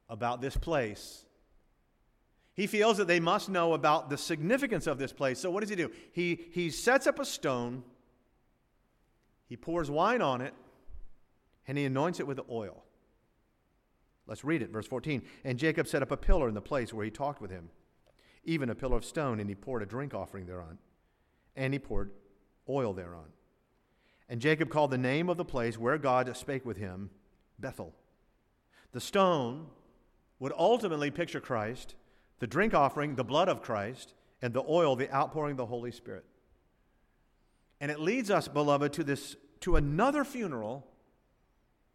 about 0.09 0.41
this 0.41 0.57
place. 0.57 1.27
He 2.55 2.67
feels 2.67 2.97
that 2.97 3.07
they 3.07 3.21
must 3.21 3.51
know 3.51 3.75
about 3.75 4.09
the 4.09 4.17
significance 4.17 4.87
of 4.87 4.97
this 4.97 5.13
place. 5.13 5.39
So, 5.39 5.51
what 5.51 5.61
does 5.61 5.69
he 5.69 5.77
do? 5.77 5.91
He, 6.13 6.47
he 6.51 6.71
sets 6.71 7.07
up 7.07 7.19
a 7.19 7.27
stone, 7.27 7.83
he 9.51 9.57
pours 9.59 9.91
wine 9.91 10.23
on 10.23 10.41
it, 10.41 10.55
and 11.69 11.77
he 11.77 11.85
anoints 11.85 12.19
it 12.19 12.27
with 12.27 12.41
oil. 12.51 12.85
Let's 14.27 14.45
read 14.45 14.63
it, 14.63 14.71
verse 14.71 14.87
14. 14.87 15.25
And 15.45 15.59
Jacob 15.59 15.87
set 15.87 16.01
up 16.01 16.11
a 16.11 16.17
pillar 16.17 16.49
in 16.49 16.55
the 16.55 16.63
place 16.63 16.95
where 16.95 17.05
he 17.05 17.11
talked 17.11 17.43
with 17.43 17.51
him, 17.51 17.69
even 18.45 18.71
a 18.71 18.75
pillar 18.75 18.97
of 18.97 19.05
stone, 19.05 19.41
and 19.41 19.49
he 19.51 19.55
poured 19.55 19.83
a 19.83 19.87
drink 19.87 20.15
offering 20.15 20.47
thereon, 20.47 20.79
and 21.55 21.75
he 21.75 21.79
poured 21.79 22.13
oil 22.67 22.95
thereon. 22.95 23.27
And 24.33 24.41
Jacob 24.41 24.71
called 24.71 24.91
the 24.91 24.97
name 24.97 25.29
of 25.29 25.37
the 25.37 25.45
place 25.45 25.77
where 25.77 25.99
God 25.99 26.35
spake 26.35 26.65
with 26.65 26.79
him 26.79 27.11
Bethel. 27.59 27.95
The 28.93 29.01
stone 29.01 29.67
would 30.39 30.55
ultimately 30.57 31.11
picture 31.11 31.39
Christ, 31.39 31.97
the 32.39 32.47
drink 32.47 32.73
offering, 32.73 33.15
the 33.15 33.25
blood 33.25 33.51
of 33.51 33.61
Christ, 33.61 34.15
and 34.41 34.55
the 34.55 34.65
oil, 34.67 34.97
the 34.97 35.15
outpouring 35.15 35.51
of 35.51 35.57
the 35.59 35.67
Holy 35.67 35.93
Spirit. 35.93 36.25
And 37.79 37.91
it 37.91 38.01
leads 38.01 38.31
us, 38.31 38.49
beloved, 38.49 38.95
to 38.95 39.05
this 39.05 39.37
to 39.61 39.77
another 39.77 40.25
funeral 40.25 40.87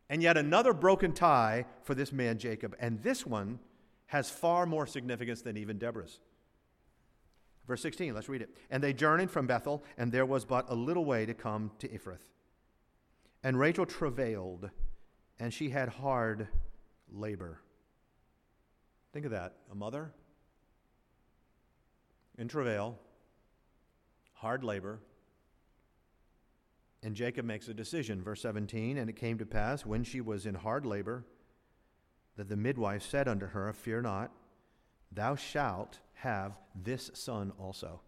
and 0.07 0.21
yet 0.21 0.37
another 0.37 0.73
broken 0.73 1.13
tie 1.13 1.65
for 1.81 1.95
this 1.95 2.11
man 2.11 2.37
Jacob. 2.37 2.75
And 2.79 3.01
this 3.01 3.25
one 3.25 3.57
has 4.05 4.29
far 4.29 4.67
more 4.67 4.85
significance 4.85 5.41
than 5.41 5.57
even 5.57 5.79
Deborah's. 5.79 6.19
Verse 7.67 7.81
16, 7.81 8.13
let's 8.13 8.29
read 8.29 8.41
it. 8.41 8.49
And 8.69 8.81
they 8.81 8.93
journeyed 8.93 9.29
from 9.29 9.45
Bethel, 9.45 9.83
and 9.97 10.11
there 10.11 10.25
was 10.25 10.45
but 10.45 10.69
a 10.69 10.75
little 10.75 11.05
way 11.05 11.25
to 11.25 11.33
come 11.33 11.71
to 11.79 11.87
Ephrath. 11.87 12.29
And 13.43 13.59
Rachel 13.59 13.85
travailed, 13.85 14.69
and 15.39 15.53
she 15.53 15.69
had 15.69 15.89
hard 15.89 16.47
labor. 17.11 17.59
Think 19.11 19.25
of 19.25 19.31
that. 19.31 19.53
A 19.71 19.75
mother 19.75 20.13
in 22.37 22.47
travail, 22.47 22.97
hard 24.33 24.63
labor. 24.63 24.99
And 27.03 27.15
Jacob 27.15 27.45
makes 27.45 27.67
a 27.67 27.73
decision. 27.73 28.21
Verse 28.21 28.41
17 28.41 28.97
And 28.97 29.09
it 29.09 29.15
came 29.15 29.37
to 29.37 29.45
pass, 29.45 29.85
when 29.85 30.03
she 30.03 30.21
was 30.21 30.45
in 30.45 30.55
hard 30.55 30.85
labor, 30.85 31.25
that 32.35 32.49
the 32.49 32.55
midwife 32.55 33.03
said 33.03 33.27
unto 33.27 33.47
her, 33.47 33.71
Fear 33.73 34.03
not, 34.03 34.31
thou 35.11 35.35
shalt 35.35 35.99
have 36.21 36.53
this 36.75 37.11
son 37.13 37.51
also. 37.59 38.01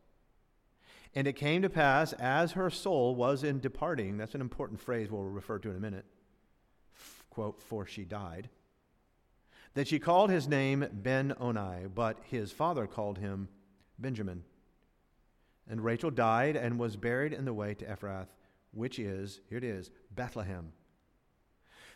And 1.15 1.27
it 1.27 1.33
came 1.33 1.61
to 1.63 1.69
pass, 1.69 2.13
as 2.13 2.51
her 2.51 2.69
soul 2.69 3.15
was 3.15 3.43
in 3.43 3.59
departing, 3.59 4.17
that's 4.17 4.35
an 4.35 4.41
important 4.41 4.79
phrase 4.79 5.09
we'll 5.09 5.23
refer 5.23 5.57
to 5.59 5.69
in 5.69 5.75
a 5.75 5.79
minute, 5.79 6.05
quote, 7.29 7.61
for 7.61 7.85
she 7.85 8.03
died, 8.03 8.49
that 9.73 9.87
she 9.87 9.99
called 9.99 10.29
his 10.29 10.47
name 10.47 10.85
Ben 10.91 11.33
Oni, 11.39 11.87
but 11.93 12.17
his 12.29 12.51
father 12.51 12.85
called 12.85 13.17
him 13.17 13.49
Benjamin. 13.97 14.43
And 15.67 15.83
Rachel 15.83 16.11
died 16.11 16.55
and 16.55 16.79
was 16.79 16.95
buried 16.95 17.33
in 17.33 17.45
the 17.45 17.53
way 17.53 17.73
to 17.75 17.85
Ephrath, 17.85 18.27
which 18.71 18.99
is, 18.99 19.41
here 19.49 19.57
it 19.57 19.63
is, 19.63 19.89
Bethlehem. 20.11 20.73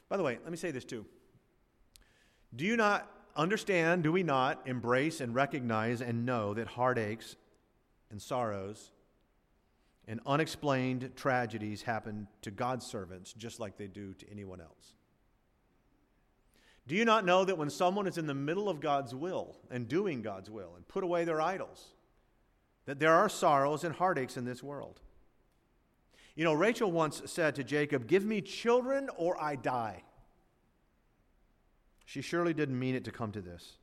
By 0.10 0.18
the 0.18 0.24
way, 0.24 0.38
let 0.44 0.52
me 0.52 0.58
say 0.58 0.72
this 0.72 0.86
too. 0.86 1.06
Do 2.56 2.66
you 2.66 2.78
not 2.78 3.10
understand, 3.36 4.04
do 4.04 4.12
we 4.12 4.24
not 4.24 4.62
embrace 4.66 5.22
and 5.22 5.34
recognize 5.34 6.02
and 6.02 6.26
know 6.26 6.54
that 6.54 6.68
heartaches 6.68 7.36
and 8.12 8.22
sorrows 8.22 8.92
and 10.08 10.20
unexplained 10.26 11.12
tragedies 11.16 11.82
happen 11.82 12.28
to 12.42 12.52
God's 12.52 12.86
servants 12.86 13.34
just 13.34 13.60
like 13.60 13.78
they 13.78 13.88
do 13.88 14.14
to 14.16 14.30
anyone 14.30 14.62
else? 14.62 14.94
Do 16.86 16.96
you 16.96 17.06
not 17.06 17.26
know 17.26 17.46
that 17.46 17.58
when 17.58 17.70
someone 17.70 18.08
is 18.08 18.18
in 18.18 18.28
the 18.28 18.34
middle 18.34 18.68
of 18.68 18.82
God's 18.82 19.16
will 19.16 19.58
and 19.72 19.88
doing 19.88 20.22
God's 20.22 20.50
will 20.50 20.74
and 20.76 20.88
put 20.88 21.04
away 21.04 21.24
their 21.24 21.40
idols, 21.40 21.94
that 22.86 23.00
there 23.00 23.14
are 23.14 23.30
sorrows 23.30 23.86
and 23.86 23.96
heartaches 23.96 24.36
in 24.36 24.44
this 24.44 24.62
world? 24.62 25.00
You 26.36 26.44
know, 26.44 26.54
Rachel 26.54 26.92
once 26.92 27.22
said 27.26 27.56
to 27.56 27.64
Jacob, 27.64 28.08
Give 28.08 28.26
me 28.26 28.42
children 28.42 29.10
or 29.16 29.42
I 29.42 29.56
die. 29.56 30.04
She 32.06 32.22
surely 32.22 32.54
didn't 32.54 32.78
mean 32.78 32.96
it 32.96 33.06
to 33.06 33.12
come 33.12 33.32
to 33.32 33.42
this. 33.42 33.78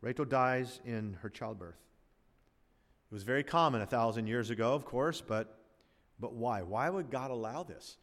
Rachel 0.00 0.24
dies 0.24 0.80
in 0.84 1.16
her 1.22 1.28
childbirth. 1.28 1.78
It 3.10 3.14
was 3.14 3.22
very 3.22 3.42
common 3.42 3.80
a 3.80 3.86
thousand 3.86 4.26
years 4.26 4.50
ago, 4.50 4.74
of 4.74 4.84
course, 4.84 5.20
but, 5.20 5.60
but 6.18 6.34
why? 6.34 6.62
Why 6.62 6.90
would 6.90 7.10
God 7.10 7.30
allow 7.30 7.62
this? 7.62 7.96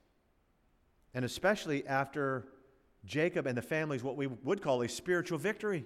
And 1.14 1.26
especially 1.26 1.86
after 1.86 2.48
Jacob 3.06 3.46
and 3.46 3.58
the 3.58 3.62
family's 3.62 4.04
what 4.04 4.16
we 4.16 4.28
would 4.28 4.62
call 4.62 4.82
a 4.82 4.90
spiritual 4.90 5.38
victory. 5.38 5.86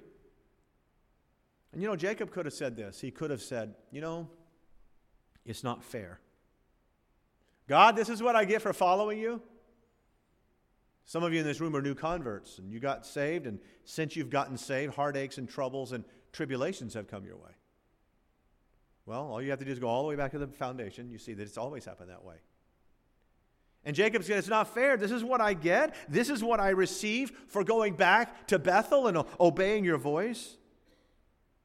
And 1.74 1.82
you 1.82 1.88
know, 1.88 1.96
Jacob 1.96 2.32
could 2.32 2.46
have 2.46 2.54
said 2.54 2.76
this. 2.76 3.02
He 3.02 3.12
could 3.12 3.32
have 3.32 3.42
said, 3.42 3.74
You 3.92 4.02
know, 4.02 4.30
it's 5.46 5.64
not 5.64 5.84
fair. 5.84 6.20
God, 7.68 7.96
this 7.96 8.08
is 8.08 8.22
what 8.22 8.36
I 8.36 8.46
get 8.46 8.62
for 8.62 8.72
following 8.72 9.20
you. 9.20 9.42
Some 11.08 11.24
of 11.24 11.34
you 11.34 11.39
in 11.39 11.46
this 11.46 11.62
room 11.62 11.74
are 11.74 11.82
new 11.82 11.96
converts, 11.96 12.60
and 12.60 12.70
you 12.70 12.82
got 12.82 13.06
saved, 13.06 13.48
and 13.48 13.60
since 13.86 14.17
you've 14.17 14.30
gotten 14.30 14.58
saved, 14.58 14.93
heartaches 14.93 15.38
and 15.38 15.48
troubles 15.48 15.93
and 15.93 16.04
tribulations 16.34 16.93
have 16.96 17.08
come 17.08 17.26
your 17.26 17.38
way. 17.38 17.52
Well, 19.06 19.26
all 19.26 19.41
you 19.41 19.50
have 19.52 19.60
to 19.60 19.65
do 19.65 19.72
is 19.72 19.80
go 19.80 19.88
all 19.88 20.04
the 20.04 20.10
way 20.10 20.17
back 20.17 20.32
to 20.32 20.38
the 20.38 20.48
foundation. 20.48 21.10
You 21.10 21.17
see 21.17 21.34
that 21.34 21.43
it's 21.43 21.58
always 21.58 21.86
happened 21.86 22.10
that 22.10 22.26
way. 22.26 22.36
And 23.86 23.96
Jacob 23.96 24.26
said, 24.26 24.38
It's 24.38 24.50
not 24.50 24.74
fair. 24.74 24.98
This 24.98 25.12
is 25.12 25.24
what 25.24 25.39
I 25.39 25.54
get. 25.54 25.96
This 26.10 26.30
is 26.30 26.43
what 26.43 26.60
I 26.60 26.72
receive 26.72 27.32
for 27.48 27.63
going 27.63 27.93
back 27.93 28.48
to 28.48 28.60
Bethel 28.60 29.08
and 29.08 29.24
obeying 29.39 29.86
your 29.86 29.98
voice. 29.98 30.58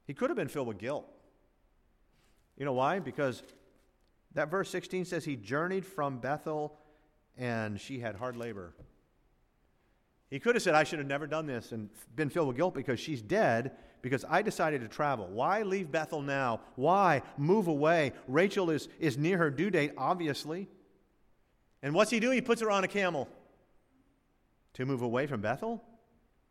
He 0.07 0.15
could 0.15 0.31
have 0.31 0.37
been 0.37 0.47
filled 0.47 0.69
with 0.69 0.79
guilt. 0.79 1.09
You 2.57 2.65
know 2.65 2.75
why? 2.75 3.01
Because 3.01 3.43
that 4.35 4.53
verse 4.53 4.71
16 4.71 5.07
says 5.07 5.25
he 5.25 5.35
journeyed 5.35 5.85
from 5.85 6.19
Bethel 6.19 6.79
and 7.37 7.81
she 7.81 7.99
had 7.99 8.15
hard 8.15 8.37
labor. 8.37 8.73
He 10.33 10.41
could 10.41 10.55
have 10.55 10.63
said, 10.63 10.75
I 10.75 10.85
should 10.85 10.99
have 10.99 11.07
never 11.07 11.27
done 11.27 11.45
this 11.45 11.73
and 11.73 11.91
been 12.17 12.31
filled 12.31 12.49
with 12.49 12.57
guilt 12.57 12.73
because 12.73 12.99
she's 12.99 13.21
dead 13.21 13.73
because 14.01 14.25
I 14.27 14.41
decided 14.41 14.81
to 14.81 14.89
travel. 14.89 15.27
Why 15.27 15.61
leave 15.61 15.93
Bethel 15.93 16.23
now? 16.23 16.63
Why 16.75 17.21
move 17.37 17.67
away? 17.67 18.15
Rachel 18.27 18.71
is, 18.71 18.89
is 18.99 19.19
near 19.19 19.37
her 19.37 19.51
due 19.51 19.69
date, 19.69 19.93
obviously. 19.99 20.71
And 21.83 21.95
what's 21.95 22.11
he 22.11 22.19
do? 22.19 22.31
He 22.31 22.41
puts 22.41 22.63
her 22.63 22.71
on 22.71 22.83
a 22.83 22.89
camel 22.89 23.29
to 24.73 24.87
move 24.87 25.03
away 25.03 25.27
from 25.27 25.43
Bethel. 25.43 25.85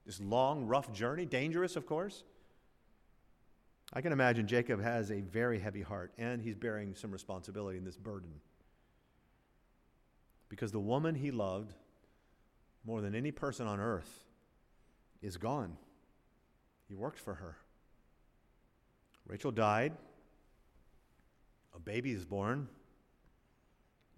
This 0.06 0.20
long, 0.20 0.68
rough 0.68 0.94
journey, 0.94 1.26
dangerous, 1.26 1.76
of 1.76 1.88
course. 1.88 2.24
I 3.94 4.02
can 4.02 4.14
imagine 4.14 4.46
Jacob 4.46 4.80
has 4.84 5.10
a 5.10 5.22
very 5.22 5.58
heavy 5.58 5.82
heart 5.82 6.14
and 6.20 6.40
he's 6.40 6.56
bearing 6.56 6.94
some 6.94 7.10
responsibility 7.10 7.80
in 7.80 7.84
this 7.84 7.98
burden. 7.98 8.30
Because 10.50 10.72
the 10.72 10.80
woman 10.80 11.16
he 11.16 11.32
loved 11.32 11.74
more 12.86 13.02
than 13.02 13.16
any 13.16 13.32
person 13.32 13.68
on 13.68 13.80
earth 13.80 14.24
is 15.22 15.38
gone. 15.38 15.78
He 16.88 16.96
worked 16.96 17.20
for 17.20 17.36
her. 17.36 17.58
Rachel 19.28 19.52
died. 19.52 19.94
A 21.76 21.80
baby 21.80 22.12
is 22.12 22.26
born. 22.26 22.68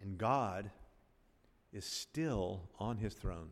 And 0.02 0.18
God 0.18 0.72
is 1.72 1.86
still 1.86 2.62
on 2.80 2.98
his 2.98 3.14
throne. 3.14 3.50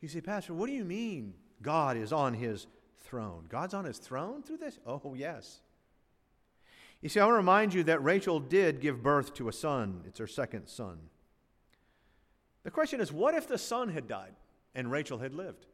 You 0.00 0.08
say, 0.08 0.20
Pastor, 0.20 0.54
what 0.54 0.66
do 0.66 0.72
you 0.72 0.84
mean 0.84 1.34
God 1.62 1.96
is 1.96 2.12
on 2.12 2.34
his 2.34 2.66
throne? 3.00 3.46
God's 3.48 3.74
on 3.74 3.84
his 3.84 3.98
throne 3.98 4.42
through 4.42 4.58
this? 4.58 4.78
Oh, 4.86 5.14
yes. 5.16 5.60
You 7.00 7.08
see, 7.08 7.20
I 7.20 7.24
want 7.24 7.34
to 7.34 7.38
remind 7.38 7.74
you 7.74 7.84
that 7.84 8.02
Rachel 8.02 8.40
did 8.40 8.80
give 8.80 9.02
birth 9.02 9.34
to 9.34 9.48
a 9.48 9.52
son. 9.52 10.02
It's 10.06 10.18
her 10.18 10.26
second 10.26 10.68
son. 10.68 10.98
The 12.64 12.70
question 12.70 13.00
is 13.00 13.12
what 13.12 13.34
if 13.34 13.46
the 13.46 13.58
son 13.58 13.88
had 13.90 14.08
died 14.08 14.34
and 14.74 14.90
Rachel 14.90 15.18
had 15.18 15.34
lived? 15.34 15.66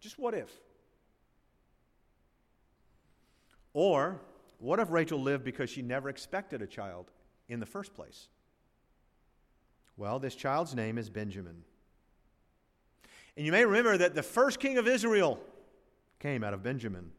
Just 0.00 0.18
what 0.18 0.34
if? 0.34 0.50
Or 3.72 4.20
what 4.58 4.80
if 4.80 4.90
Rachel 4.90 5.20
lived 5.20 5.44
because 5.44 5.70
she 5.70 5.80
never 5.80 6.08
expected 6.08 6.60
a 6.60 6.66
child 6.66 7.10
in 7.48 7.60
the 7.60 7.66
first 7.66 7.94
place? 7.94 8.28
Well, 9.96 10.18
this 10.18 10.34
child's 10.34 10.74
name 10.74 10.98
is 10.98 11.08
Benjamin. 11.08 11.62
And 13.36 13.46
you 13.46 13.52
may 13.52 13.64
remember 13.64 13.96
that 13.96 14.14
the 14.14 14.22
first 14.22 14.58
king 14.58 14.76
of 14.76 14.88
Israel 14.88 15.38
came 16.18 16.42
out 16.42 16.52
of 16.52 16.62
Benjamin. 16.62 17.10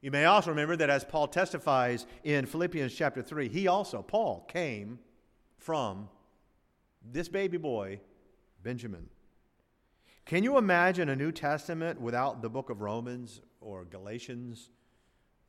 You 0.00 0.10
may 0.10 0.26
also 0.26 0.50
remember 0.50 0.76
that 0.76 0.90
as 0.90 1.04
Paul 1.04 1.26
testifies 1.26 2.06
in 2.22 2.46
Philippians 2.46 2.94
chapter 2.94 3.22
3, 3.22 3.48
he 3.48 3.66
also, 3.66 4.02
Paul, 4.02 4.46
came 4.48 4.98
from 5.58 6.08
this 7.12 7.28
baby 7.28 7.56
boy, 7.56 8.00
Benjamin. 8.62 9.08
Can 10.24 10.42
you 10.42 10.58
imagine 10.58 11.08
a 11.08 11.16
New 11.16 11.30
Testament 11.30 12.00
without 12.00 12.42
the 12.42 12.48
book 12.48 12.68
of 12.68 12.80
Romans 12.80 13.40
or 13.60 13.84
Galatians, 13.84 14.70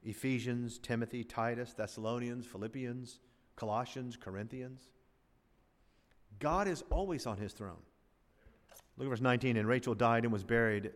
Ephesians, 0.04 0.78
Timothy, 0.78 1.24
Titus, 1.24 1.74
Thessalonians, 1.74 2.46
Philippians, 2.46 3.20
Colossians, 3.56 4.16
Corinthians? 4.16 4.92
God 6.40 6.68
is 6.68 6.84
always 6.92 7.26
on 7.26 7.38
his 7.38 7.54
throne. 7.54 7.82
Look 8.98 9.08
at 9.08 9.10
verse 9.10 9.22
19. 9.22 9.58
And 9.58 9.68
Rachel 9.68 9.96
died 9.96 10.24
and 10.24 10.32
was 10.32 10.44
buried 10.44 10.92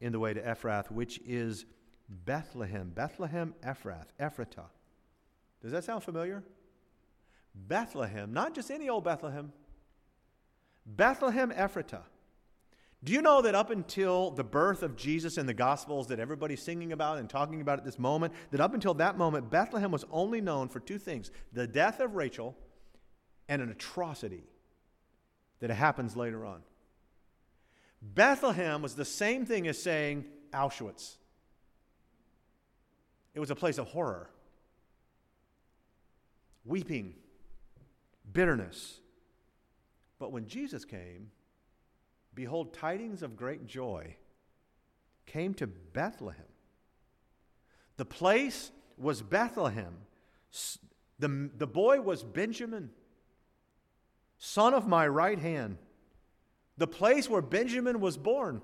in 0.00 0.10
the 0.10 0.18
way 0.18 0.34
to 0.34 0.40
Ephrath, 0.40 0.90
which 0.90 1.20
is 1.24 1.64
Bethlehem. 2.08 2.90
Bethlehem, 2.92 3.54
Ephrath, 3.64 4.06
Ephratah. 4.20 4.70
Does 5.62 5.70
that 5.70 5.84
sound 5.84 6.02
familiar? 6.02 6.42
Bethlehem, 7.54 8.32
not 8.32 8.54
just 8.54 8.70
any 8.70 8.88
old 8.88 9.04
Bethlehem. 9.04 9.52
Bethlehem, 10.86 11.50
Ephratah. 11.50 12.02
Do 13.04 13.12
you 13.12 13.20
know 13.20 13.42
that 13.42 13.54
up 13.54 13.70
until 13.70 14.30
the 14.30 14.44
birth 14.44 14.82
of 14.82 14.96
Jesus 14.96 15.36
in 15.36 15.46
the 15.46 15.54
Gospels 15.54 16.06
that 16.08 16.20
everybody's 16.20 16.62
singing 16.62 16.92
about 16.92 17.18
and 17.18 17.28
talking 17.28 17.60
about 17.60 17.78
at 17.78 17.84
this 17.84 17.98
moment, 17.98 18.32
that 18.52 18.60
up 18.60 18.74
until 18.74 18.94
that 18.94 19.18
moment, 19.18 19.50
Bethlehem 19.50 19.90
was 19.90 20.04
only 20.12 20.40
known 20.40 20.68
for 20.68 20.78
two 20.78 20.98
things 20.98 21.30
the 21.52 21.66
death 21.66 21.98
of 21.98 22.14
Rachel 22.14 22.56
and 23.48 23.60
an 23.60 23.70
atrocity 23.70 24.44
that 25.58 25.70
happens 25.70 26.16
later 26.16 26.44
on. 26.44 26.62
Bethlehem 28.00 28.82
was 28.82 28.94
the 28.94 29.04
same 29.04 29.46
thing 29.46 29.66
as 29.66 29.80
saying 29.80 30.24
Auschwitz. 30.52 31.16
It 33.34 33.40
was 33.40 33.50
a 33.50 33.54
place 33.54 33.78
of 33.78 33.88
horror, 33.88 34.28
weeping, 36.64 37.14
bitterness. 38.30 38.98
But 40.22 40.30
when 40.30 40.46
Jesus 40.46 40.84
came, 40.84 41.32
behold, 42.32 42.74
tidings 42.74 43.24
of 43.24 43.34
great 43.34 43.66
joy 43.66 44.14
came 45.26 45.52
to 45.54 45.66
Bethlehem. 45.66 46.46
The 47.96 48.04
place 48.04 48.70
was 48.96 49.20
Bethlehem. 49.20 49.96
The, 51.18 51.50
the 51.58 51.66
boy 51.66 52.02
was 52.02 52.22
Benjamin 52.22 52.90
son 54.38 54.74
of 54.74 54.86
my 54.86 55.08
right 55.08 55.40
hand, 55.40 55.78
the 56.78 56.86
place 56.86 57.28
where 57.28 57.42
Benjamin 57.42 57.98
was 57.98 58.16
born. 58.16 58.62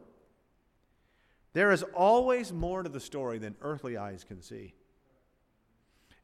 There 1.54 1.72
is 1.72 1.82
always 1.92 2.52
more 2.52 2.84
to 2.84 2.88
the 2.88 3.00
story 3.00 3.40
than 3.40 3.56
earthly 3.62 3.96
eyes 3.96 4.22
can 4.22 4.42
see, 4.42 4.74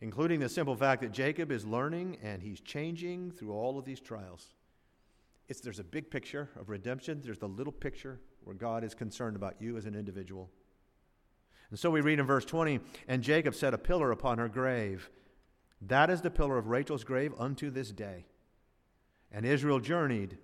including 0.01 0.39
the 0.39 0.49
simple 0.49 0.77
fact 0.77 1.03
that 1.03 1.11
Jacob 1.11 1.51
is 1.51 1.65
learning 1.67 2.19
and 2.23 2.41
he's 2.41 2.61
changing 2.61 3.33
through 3.33 3.53
all 3.53 3.81
of 3.81 3.85
these 3.85 3.99
trials. 3.99 4.55
It's, 5.49 5.61
there's 5.61 5.79
a 5.79 5.85
big 5.85 6.11
picture 6.11 6.49
of 6.59 6.71
redemption, 6.71 7.21
there's 7.23 7.39
the 7.39 7.49
little 7.49 7.73
picture 7.73 8.21
where 8.45 8.57
God 8.57 8.85
is 8.85 8.95
concerned 8.95 9.37
about 9.37 9.61
you 9.61 9.77
as 9.77 9.87
an 9.87 9.95
individual. 9.95 10.51
And 11.71 11.79
so 11.79 11.91
we 11.91 12.01
read 12.01 12.19
in 12.19 12.27
verse 12.27 12.45
20, 12.45 12.81
and 13.09 13.23
Jacob 13.23 13.55
set 13.55 13.75
a 13.75 13.79
pillar 13.79 14.11
upon 14.11 14.39
her 14.39 14.49
grave. 14.49 15.11
That 15.81 16.11
is 16.11 16.21
the 16.21 16.31
pillar 16.31 16.57
of 16.57 16.69
Rachel's 16.69 17.05
grave 17.05 17.33
unto 17.39 17.71
this 17.71 17.91
day. 17.91 18.27
And 19.33 19.45
Israel 19.45 19.81
journeyed 19.81 20.39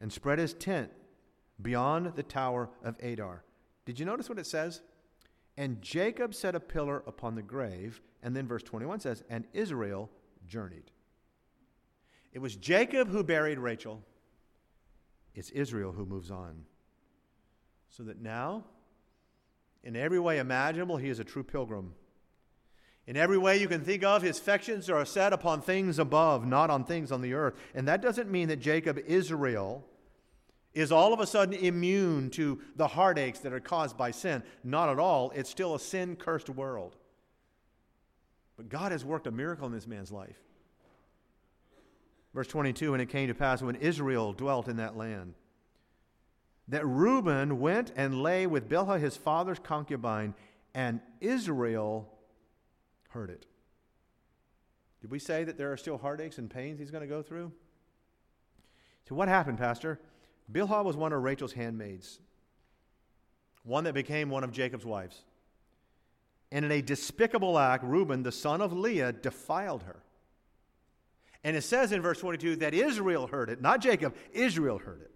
and 0.00 0.12
spread 0.12 0.38
his 0.38 0.54
tent 0.54 0.90
beyond 1.60 2.14
the 2.16 2.22
tower 2.22 2.70
of 2.82 2.96
Adar. 3.02 3.44
Did 3.84 3.98
you 3.98 4.06
notice 4.06 4.28
what 4.28 4.38
it 4.38 4.46
says? 4.46 4.80
And 5.56 5.82
Jacob 5.82 6.34
set 6.34 6.54
a 6.54 6.60
pillar 6.60 7.02
upon 7.06 7.34
the 7.34 7.42
grave. 7.42 8.00
And 8.22 8.34
then 8.34 8.48
verse 8.48 8.62
21 8.62 9.00
says, 9.00 9.22
and 9.28 9.46
Israel 9.52 10.10
journeyed. 10.46 10.90
It 12.32 12.38
was 12.38 12.56
Jacob 12.56 13.08
who 13.08 13.24
buried 13.24 13.58
Rachel. 13.58 14.02
It's 15.34 15.50
Israel 15.50 15.92
who 15.92 16.06
moves 16.06 16.30
on. 16.30 16.64
So 17.88 18.04
that 18.04 18.20
now, 18.20 18.64
in 19.82 19.96
every 19.96 20.20
way 20.20 20.38
imaginable, 20.38 20.96
he 20.96 21.08
is 21.08 21.18
a 21.18 21.24
true 21.24 21.42
pilgrim. 21.42 21.94
In 23.06 23.16
every 23.16 23.38
way 23.38 23.60
you 23.60 23.66
can 23.66 23.82
think 23.82 24.04
of, 24.04 24.22
his 24.22 24.38
affections 24.38 24.88
are 24.88 25.04
set 25.04 25.32
upon 25.32 25.62
things 25.62 25.98
above, 25.98 26.46
not 26.46 26.70
on 26.70 26.84
things 26.84 27.10
on 27.10 27.22
the 27.22 27.34
earth. 27.34 27.54
And 27.74 27.88
that 27.88 28.02
doesn't 28.02 28.30
mean 28.30 28.48
that 28.48 28.60
Jacob, 28.60 29.00
Israel, 29.06 29.84
is 30.72 30.92
all 30.92 31.12
of 31.12 31.18
a 31.18 31.26
sudden 31.26 31.54
immune 31.54 32.30
to 32.30 32.60
the 32.76 32.86
heartaches 32.86 33.40
that 33.40 33.52
are 33.52 33.60
caused 33.60 33.96
by 33.96 34.12
sin. 34.12 34.42
Not 34.62 34.88
at 34.88 35.00
all. 35.00 35.32
It's 35.34 35.50
still 35.50 35.74
a 35.74 35.80
sin 35.80 36.14
cursed 36.14 36.48
world. 36.48 36.96
But 38.56 38.68
God 38.68 38.92
has 38.92 39.04
worked 39.04 39.26
a 39.26 39.32
miracle 39.32 39.66
in 39.66 39.72
this 39.72 39.88
man's 39.88 40.12
life. 40.12 40.38
Verse 42.34 42.46
22 42.48 42.94
And 42.94 43.02
it 43.02 43.06
came 43.06 43.28
to 43.28 43.34
pass 43.34 43.62
when 43.62 43.76
Israel 43.76 44.32
dwelt 44.32 44.68
in 44.68 44.76
that 44.76 44.96
land 44.96 45.34
that 46.70 46.86
Reuben 46.86 47.58
went 47.58 47.92
and 47.96 48.22
lay 48.22 48.46
with 48.46 48.68
Bilhah 48.68 49.00
his 49.00 49.16
father's 49.16 49.58
concubine, 49.58 50.34
and 50.72 51.00
Israel 51.20 52.08
heard 53.08 53.28
it. 53.28 53.44
Did 55.00 55.10
we 55.10 55.18
say 55.18 55.42
that 55.44 55.58
there 55.58 55.72
are 55.72 55.76
still 55.76 55.98
heartaches 55.98 56.38
and 56.38 56.48
pains 56.48 56.78
he's 56.78 56.92
going 56.92 57.02
to 57.02 57.08
go 57.08 57.22
through? 57.22 57.50
So, 59.08 59.16
what 59.16 59.28
happened, 59.28 59.58
Pastor? 59.58 59.98
Bilhah 60.52 60.84
was 60.84 60.96
one 60.96 61.12
of 61.12 61.22
Rachel's 61.22 61.52
handmaids, 61.52 62.20
one 63.64 63.84
that 63.84 63.94
became 63.94 64.30
one 64.30 64.44
of 64.44 64.52
Jacob's 64.52 64.86
wives. 64.86 65.22
And 66.52 66.64
in 66.64 66.70
a 66.70 66.82
despicable 66.82 67.58
act, 67.58 67.84
Reuben, 67.84 68.22
the 68.22 68.32
son 68.32 68.60
of 68.60 68.72
Leah, 68.72 69.12
defiled 69.12 69.84
her. 69.84 70.02
And 71.42 71.56
it 71.56 71.62
says 71.62 71.92
in 71.92 72.02
verse 72.02 72.20
22 72.20 72.56
that 72.56 72.74
Israel 72.74 73.26
heard 73.26 73.48
it, 73.48 73.60
not 73.60 73.80
Jacob, 73.80 74.14
Israel 74.32 74.78
heard 74.78 75.00
it. 75.00 75.10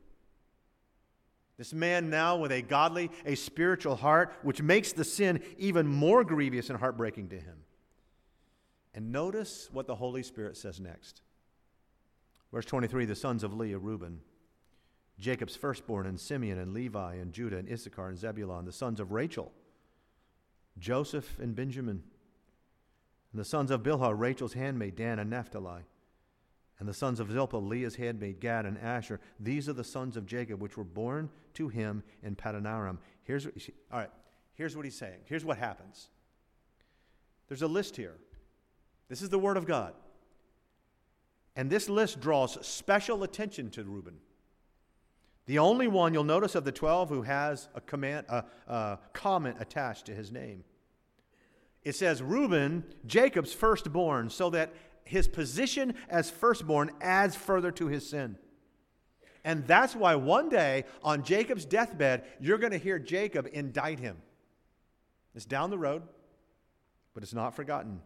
This 1.57 1.73
man 1.73 2.11
now 2.11 2.37
with 2.37 2.51
a 2.51 2.63
godly, 2.63 3.11
a 3.25 3.37
spiritual 3.37 3.95
heart, 3.95 4.35
which 4.43 4.61
makes 4.61 4.93
the 4.93 5.05
sin 5.05 5.41
even 5.57 5.87
more 5.87 6.25
grievous 6.25 6.69
and 6.69 6.79
heartbreaking 6.79 7.29
to 7.29 7.37
him. 7.37 7.59
And 8.93 9.13
notice 9.13 9.69
what 9.73 9.87
the 9.87 9.95
Holy 9.95 10.23
Spirit 10.23 10.57
says 10.57 10.81
next. 10.81 11.23
Verse 12.53 12.65
23 12.65 13.05
the 13.05 13.15
sons 13.15 13.45
of 13.45 13.55
Leah, 13.55 13.79
Reuben, 13.79 14.21
Jacob's 15.19 15.55
firstborn, 15.55 16.07
and 16.07 16.19
Simeon, 16.19 16.59
and 16.59 16.73
Levi, 16.73 17.15
and 17.15 17.33
Judah, 17.33 17.59
and 17.59 17.71
Issachar, 17.71 18.09
and 18.09 18.19
Zebulun, 18.19 18.65
the 18.65 18.73
sons 18.73 18.99
of 18.99 19.13
Rachel, 19.13 19.53
Joseph, 20.79 21.39
and 21.39 21.55
Benjamin, 21.55 22.03
and 23.33 23.41
the 23.41 23.45
sons 23.45 23.71
of 23.71 23.83
Bilhah, 23.83 24.17
Rachel's 24.17 24.55
handmaid, 24.55 24.97
Dan, 24.97 25.19
and 25.19 25.31
Naphtali. 25.31 25.83
And 26.85 26.89
the 26.91 26.93
sons 26.93 27.19
of 27.19 27.33
Zilpah, 27.33 27.57
Leah's 27.57 27.97
handmaid, 27.97 28.41
Gad 28.41 28.67
and 28.67 28.77
Asher. 28.77 29.19
These 29.41 29.71
are 29.71 29.73
the 29.73 29.83
sons 29.83 30.19
of 30.19 30.27
Jacob, 30.27 30.61
which 30.61 30.77
were 30.77 30.85
born 30.85 31.31
to 31.55 31.69
him 31.71 32.03
in 32.23 32.37
Padanaram. 32.37 32.99
Here's 33.23 33.47
what, 33.47 33.55
all 33.91 34.01
right, 34.01 34.11
here's 34.53 34.77
what 34.77 34.85
he's 34.85 34.95
saying. 34.95 35.21
Here's 35.25 35.47
what 35.47 35.57
happens. 35.57 36.11
There's 37.49 37.63
a 37.63 37.67
list 37.67 37.97
here. 37.97 38.19
This 39.09 39.23
is 39.23 39.31
the 39.31 39.39
word 39.39 39.57
of 39.57 39.65
God. 39.65 39.95
And 41.57 41.71
this 41.71 41.89
list 41.89 42.21
draws 42.21 42.59
special 42.67 43.23
attention 43.23 43.71
to 43.71 43.85
Reuben. 43.85 44.19
The 45.47 45.61
only 45.61 45.89
one 45.89 46.13
you'll 46.13 46.25
notice 46.25 46.55
of 46.55 46.67
the 46.67 46.73
12 46.73 47.09
who 47.09 47.23
has 47.23 47.67
a, 47.75 47.81
command, 47.81 48.27
a, 48.29 48.45
a 48.69 48.99
comment 49.15 49.57
attached 49.59 50.05
to 50.05 50.15
his 50.15 50.31
name. 50.31 50.65
It 51.83 51.95
says, 51.95 52.23
Reuben, 52.23 52.85
Jacob's 53.07 53.55
firstborn, 53.55 54.29
so 54.29 54.51
that 54.51 54.75
his 55.05 55.29
position 55.29 55.95
as 56.09 56.31
firstborn 56.31 56.91
adds 57.01 57.37
further 57.37 57.71
to 57.73 57.87
his 57.87 58.09
sin. 58.09 58.37
And 59.45 59.67
that's 59.67 59.95
why 59.95 60.15
one 60.15 60.49
day 60.49 60.85
on 61.03 61.23
Jacob's 61.23 61.67
deathbed, 61.67 62.25
you're 62.41 62.59
going 62.59 62.73
to 62.73 62.79
hear 62.79 62.99
Jacob 62.99 63.47
indict 63.53 63.99
him. 63.99 64.17
It's 65.35 65.45
down 65.45 65.71
the 65.71 65.79
road, 65.79 66.03
but 67.13 67.23
it's 67.23 67.35
not 67.35 67.55
forgotten. 67.55 68.01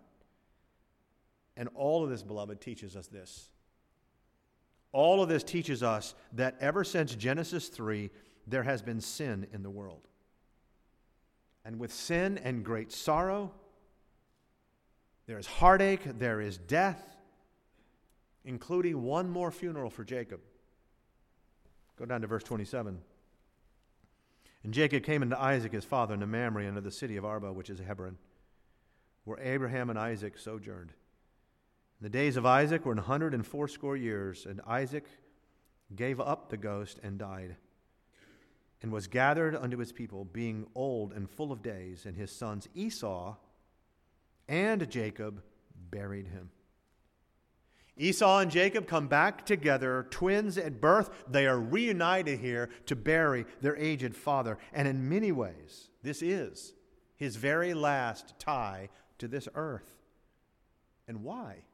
And 1.56 1.68
all 1.74 2.02
of 2.02 2.10
this, 2.10 2.22
beloved, 2.22 2.60
teaches 2.60 2.96
us 2.96 3.06
this. 3.06 3.50
All 4.92 5.22
of 5.22 5.28
this 5.28 5.44
teaches 5.44 5.82
us 5.82 6.14
that 6.32 6.56
ever 6.60 6.82
since 6.82 7.14
Genesis 7.14 7.68
3, 7.68 8.10
there 8.46 8.62
has 8.62 8.82
been 8.82 9.00
sin 9.00 9.46
in 9.52 9.62
the 9.62 9.70
world. 9.70 10.08
And 11.64 11.78
with 11.78 11.92
sin 11.92 12.38
and 12.38 12.64
great 12.64 12.90
sorrow, 12.90 13.52
there 15.28 15.38
is 15.38 15.46
heartache, 15.46 16.18
there 16.18 16.40
is 16.40 16.56
death, 16.56 17.18
including 18.46 19.02
one 19.02 19.28
more 19.28 19.50
funeral 19.50 19.90
for 19.90 20.02
Jacob. 20.02 20.40
Go 21.98 22.06
down 22.06 22.22
to 22.22 22.26
verse 22.26 22.42
27. 22.42 22.98
And 24.64 24.72
Jacob 24.72 25.02
came 25.02 25.20
unto 25.20 25.36
Isaac 25.36 25.72
his 25.72 25.84
father 25.84 26.14
into 26.14 26.26
Mamre 26.26 26.66
unto 26.66 26.80
the 26.80 26.90
city 26.90 27.18
of 27.18 27.26
Arba, 27.26 27.52
which 27.52 27.68
is 27.68 27.78
Hebron, 27.78 28.16
where 29.24 29.38
Abraham 29.38 29.90
and 29.90 29.98
Isaac 29.98 30.38
sojourned. 30.38 30.92
And 32.00 32.06
the 32.06 32.08
days 32.08 32.38
of 32.38 32.46
Isaac 32.46 32.86
were 32.86 32.92
an 32.92 32.98
hundred 32.98 33.34
and 33.34 33.46
fourscore 33.46 33.98
years, 33.98 34.46
and 34.46 34.62
Isaac 34.66 35.04
gave 35.94 36.20
up 36.20 36.48
the 36.48 36.56
ghost 36.56 37.00
and 37.02 37.18
died, 37.18 37.56
and 38.80 38.90
was 38.90 39.06
gathered 39.06 39.54
unto 39.54 39.76
his 39.76 39.92
people, 39.92 40.24
being 40.24 40.66
old 40.74 41.12
and 41.12 41.28
full 41.28 41.52
of 41.52 41.62
days, 41.62 42.06
and 42.06 42.16
his 42.16 42.32
sons 42.32 42.66
Esau 42.74 43.36
and 44.48 44.88
Jacob 44.90 45.42
buried 45.90 46.28
him. 46.28 46.50
Esau 47.96 48.38
and 48.38 48.50
Jacob 48.50 48.86
come 48.86 49.08
back 49.08 49.44
together, 49.44 50.06
twins 50.10 50.56
at 50.56 50.80
birth. 50.80 51.10
They 51.28 51.46
are 51.46 51.58
reunited 51.58 52.38
here 52.38 52.70
to 52.86 52.94
bury 52.94 53.44
their 53.60 53.76
aged 53.76 54.14
father. 54.14 54.58
And 54.72 54.86
in 54.86 55.08
many 55.08 55.32
ways, 55.32 55.90
this 56.02 56.22
is 56.22 56.74
his 57.16 57.34
very 57.34 57.74
last 57.74 58.38
tie 58.38 58.88
to 59.18 59.26
this 59.26 59.48
earth. 59.54 59.96
And 61.08 61.24
why? 61.24 61.64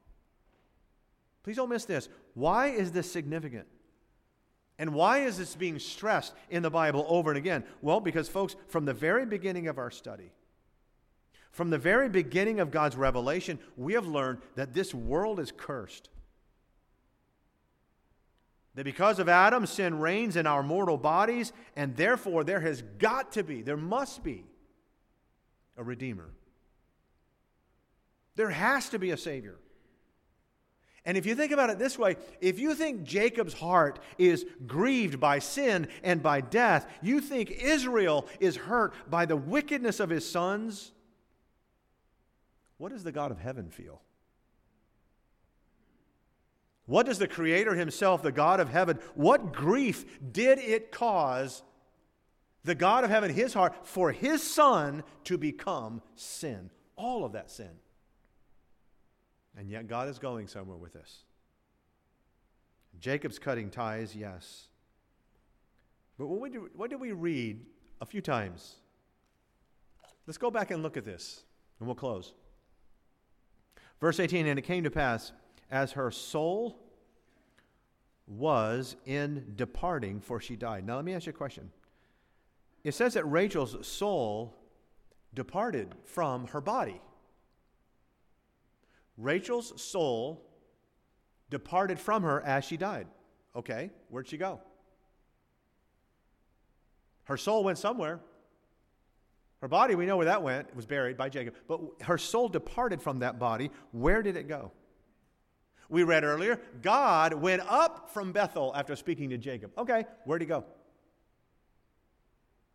Please 1.43 1.57
don't 1.57 1.69
miss 1.69 1.85
this. 1.85 2.09
Why 2.33 2.67
is 2.67 2.91
this 2.91 3.11
significant? 3.11 3.67
And 4.79 4.93
why 4.95 5.19
is 5.19 5.37
this 5.37 5.55
being 5.55 5.77
stressed 5.77 6.33
in 6.49 6.63
the 6.63 6.71
Bible 6.71 7.05
over 7.07 7.29
and 7.29 7.37
again? 7.37 7.63
Well, 7.81 7.99
because, 7.99 8.27
folks, 8.27 8.55
from 8.67 8.85
the 8.85 8.93
very 8.93 9.25
beginning 9.25 9.67
of 9.67 9.77
our 9.77 9.91
study, 9.91 10.31
from 11.55 11.69
the 11.69 11.77
very 11.77 12.09
beginning 12.09 12.59
of 12.59 12.69
God's 12.69 12.97
revelation, 12.97 13.59
we 13.77 13.93
have 13.93 14.05
learned 14.05 14.39
that 14.55 14.73
this 14.73 14.93
world 14.93 15.39
is 15.39 15.53
cursed. 15.55 16.09
That 18.75 18.83
because 18.83 19.19
of 19.19 19.29
Adam, 19.29 19.65
sin 19.65 19.97
reigns 19.97 20.35
in 20.35 20.47
our 20.47 20.61
mortal 20.61 20.97
bodies, 20.97 21.53
and 21.77 21.95
therefore 21.95 22.43
there 22.43 22.59
has 22.59 22.81
got 22.99 23.31
to 23.31 23.43
be, 23.43 23.61
there 23.61 23.77
must 23.77 24.21
be 24.21 24.43
a 25.77 25.83
Redeemer. 25.83 26.29
There 28.35 28.49
has 28.49 28.89
to 28.89 28.99
be 28.99 29.11
a 29.11 29.17
Savior. 29.17 29.55
And 31.05 31.15
if 31.15 31.25
you 31.25 31.35
think 31.35 31.53
about 31.53 31.69
it 31.69 31.79
this 31.79 31.97
way, 31.97 32.17
if 32.41 32.59
you 32.59 32.75
think 32.75 33.03
Jacob's 33.03 33.53
heart 33.53 33.99
is 34.17 34.45
grieved 34.67 35.21
by 35.21 35.39
sin 35.39 35.87
and 36.03 36.21
by 36.21 36.41
death, 36.41 36.85
you 37.01 37.21
think 37.21 37.49
Israel 37.49 38.27
is 38.41 38.57
hurt 38.57 38.93
by 39.09 39.25
the 39.25 39.37
wickedness 39.37 40.01
of 40.01 40.09
his 40.09 40.29
sons, 40.29 40.91
what 42.77 42.91
does 42.91 43.03
the 43.03 43.11
God 43.11 43.31
of 43.31 43.39
heaven 43.39 43.69
feel? 43.69 44.01
What 46.85 47.05
does 47.05 47.17
the 47.17 47.27
Creator 47.27 47.75
Himself, 47.75 48.21
the 48.21 48.31
God 48.31 48.59
of 48.59 48.69
heaven, 48.69 48.99
what 49.15 49.53
grief 49.53 50.19
did 50.31 50.59
it 50.59 50.91
cause 50.91 51.63
the 52.63 52.75
God 52.75 53.03
of 53.03 53.09
heaven, 53.09 53.33
His 53.33 53.53
heart, 53.53 53.87
for 53.87 54.11
His 54.11 54.43
Son 54.43 55.03
to 55.23 55.37
become 55.37 56.01
sin? 56.15 56.69
All 56.95 57.25
of 57.25 57.31
that 57.33 57.49
sin. 57.49 57.71
And 59.57 59.69
yet 59.69 59.87
God 59.87 60.09
is 60.09 60.19
going 60.19 60.47
somewhere 60.47 60.77
with 60.77 60.93
this. 60.93 61.23
Jacob's 62.99 63.39
cutting 63.39 63.69
ties, 63.69 64.15
yes. 64.15 64.67
But 66.17 66.27
what, 66.27 66.51
do, 66.51 66.69
what 66.75 66.89
did 66.89 66.99
we 66.99 67.11
read 67.11 67.65
a 67.99 68.05
few 68.05 68.21
times 68.21 68.75
Let's 70.27 70.37
go 70.37 70.49
back 70.49 70.71
and 70.71 70.81
look 70.81 70.97
at 70.97 71.05
this, 71.05 71.43
and 71.79 71.87
we'll 71.87 71.95
close. 71.95 72.33
Verse 73.99 74.19
18 74.19 74.47
And 74.47 74.59
it 74.59 74.63
came 74.63 74.83
to 74.83 74.91
pass, 74.91 75.31
as 75.71 75.93
her 75.93 76.11
soul 76.11 76.79
was 78.27 78.95
in 79.05 79.53
departing, 79.55 80.19
for 80.19 80.39
she 80.39 80.55
died. 80.55 80.85
Now, 80.85 80.95
let 80.95 81.05
me 81.05 81.13
ask 81.13 81.25
you 81.25 81.31
a 81.31 81.33
question. 81.33 81.71
It 82.83 82.93
says 82.93 83.13
that 83.15 83.25
Rachel's 83.25 83.85
soul 83.87 84.55
departed 85.33 85.95
from 86.05 86.47
her 86.47 86.61
body. 86.61 87.01
Rachel's 89.17 89.81
soul 89.81 90.45
departed 91.49 91.99
from 91.99 92.23
her 92.23 92.41
as 92.41 92.65
she 92.65 92.77
died. 92.77 93.07
Okay, 93.55 93.89
where'd 94.09 94.27
she 94.27 94.37
go? 94.37 94.59
Her 97.23 97.37
soul 97.37 97.63
went 97.63 97.77
somewhere. 97.77 98.19
Her 99.61 99.67
body, 99.67 99.95
we 99.95 100.05
know 100.05 100.17
where 100.17 100.25
that 100.25 100.43
went. 100.43 100.67
It 100.69 100.75
was 100.75 100.85
buried 100.85 101.17
by 101.17 101.29
Jacob. 101.29 101.55
But 101.67 101.79
her 102.01 102.17
soul 102.17 102.49
departed 102.49 103.01
from 103.01 103.19
that 103.19 103.39
body. 103.39 103.71
Where 103.91 104.21
did 104.21 104.35
it 104.35 104.47
go? 104.47 104.71
We 105.89 106.03
read 106.03 106.23
earlier, 106.23 106.59
God 106.81 107.33
went 107.33 107.61
up 107.67 108.09
from 108.11 108.31
Bethel 108.31 108.73
after 108.75 108.95
speaking 108.95 109.29
to 109.29 109.37
Jacob. 109.37 109.71
Okay, 109.77 110.05
where'd 110.25 110.41
he 110.41 110.47
go? 110.47 110.65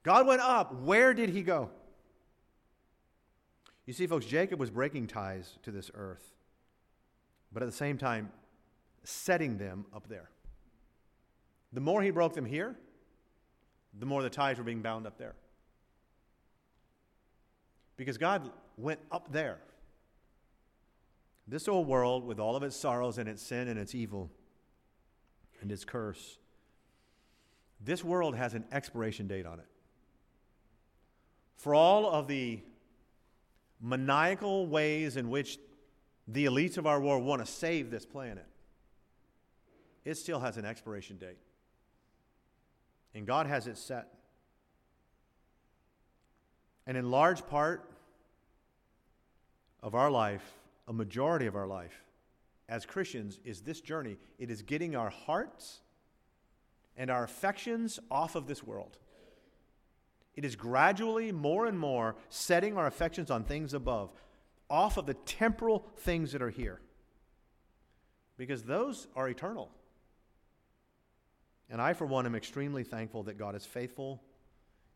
God 0.03 0.27
went 0.27 0.41
up. 0.41 0.83
Where 0.83 1.13
did 1.13 1.31
he 1.31 1.43
go? 1.43 1.71
You 3.87 3.93
see, 3.93 4.07
folks, 4.07 4.27
Jacob 4.27 4.61
was 4.61 4.71
breaking 4.71 5.09
ties 5.09 5.59
to 5.65 5.73
this 5.73 5.91
earth, 5.95 6.35
but 7.53 7.63
at 7.63 7.67
the 7.67 7.75
same 7.75 7.99
time, 7.99 8.31
setting 9.03 9.59
them 9.59 9.87
up 9.95 10.09
there. 10.09 10.31
The 11.73 11.81
more 11.81 12.03
he 12.03 12.11
broke 12.11 12.35
them 12.35 12.45
here, 12.45 12.77
the 13.99 14.07
more 14.07 14.23
the 14.23 14.31
ties 14.31 14.59
were 14.59 14.65
being 14.65 14.83
bound 14.83 15.07
up 15.07 15.19
there. 15.19 15.35
Because 18.01 18.17
God 18.17 18.51
went 18.79 18.99
up 19.13 19.31
there. 19.31 19.59
This 21.47 21.69
old 21.69 21.87
world, 21.87 22.25
with 22.25 22.41
all 22.41 22.57
of 22.57 22.63
its 22.63 22.75
sorrows 22.75 23.19
and 23.19 23.29
its 23.29 23.43
sin 23.43 23.69
and 23.69 23.79
its 23.79 23.95
evil 23.95 24.31
and 25.61 25.71
its 25.71 25.85
curse, 25.85 26.39
this 27.79 28.03
world 28.03 28.35
has 28.35 28.55
an 28.55 28.65
expiration 28.73 29.27
date 29.27 29.45
on 29.45 29.61
it. 29.61 29.67
For 31.57 31.75
all 31.75 32.11
of 32.11 32.27
the 32.27 32.61
maniacal 33.83 34.67
ways 34.67 35.19
in 35.19 35.29
which 35.29 35.59
the 36.27 36.47
elites 36.47 36.79
of 36.79 36.87
our 36.87 37.03
world 37.03 37.23
want 37.23 37.45
to 37.45 37.53
save 37.53 37.91
this 37.91 38.07
planet, 38.07 38.47
it 40.07 40.15
still 40.15 40.41
has 40.41 40.57
an 40.57 40.65
expiration 40.65 41.19
date. 41.19 41.37
And 43.15 43.27
God 43.27 43.47
has 43.47 43.67
it 43.67 43.77
set. 43.77 44.09
And 46.87 46.97
in 46.97 47.11
large 47.11 47.47
part 47.47 47.90
of 49.83 49.95
our 49.95 50.11
life, 50.11 50.43
a 50.89 50.93
majority 50.93 51.47
of 51.47 51.57
our 51.57 51.67
life 51.67 52.05
as 52.69 52.87
Christians, 52.87 53.41
is 53.45 53.63
this 53.63 53.81
journey. 53.81 54.17
It 54.39 54.51
is 54.51 54.63
getting 54.63 54.95
our 54.95 55.11
hearts 55.11 55.81
and 56.97 57.11
our 57.11 57.25
affections 57.25 57.99
off 58.11 58.37
of 58.37 58.47
this 58.47 58.63
world. 58.63 58.97
It 60.37 60.45
is 60.45 60.55
gradually, 60.55 61.33
more 61.33 61.67
and 61.67 61.79
more, 61.79 62.15
setting 62.29 62.77
our 62.77 62.87
affections 62.87 63.31
on 63.31 63.43
things 63.43 63.75
above, 63.75 64.13
off 64.71 64.97
of 64.97 65.07
the 65.07 65.15
temporal 65.15 65.85
things 65.99 66.33
that 66.33 66.43
are 66.43 66.51
here. 66.51 66.81
Because 68.37 68.63
those 68.63 69.09
are 69.17 69.29
eternal. 69.29 69.71
And 71.69 71.81
I, 71.81 71.93
for 71.93 72.07
one, 72.07 72.27
am 72.27 72.35
extremely 72.35 72.85
thankful 72.85 73.25
that 73.25 73.37
God 73.37 73.55
is 73.55 73.67
faithful 73.67 74.23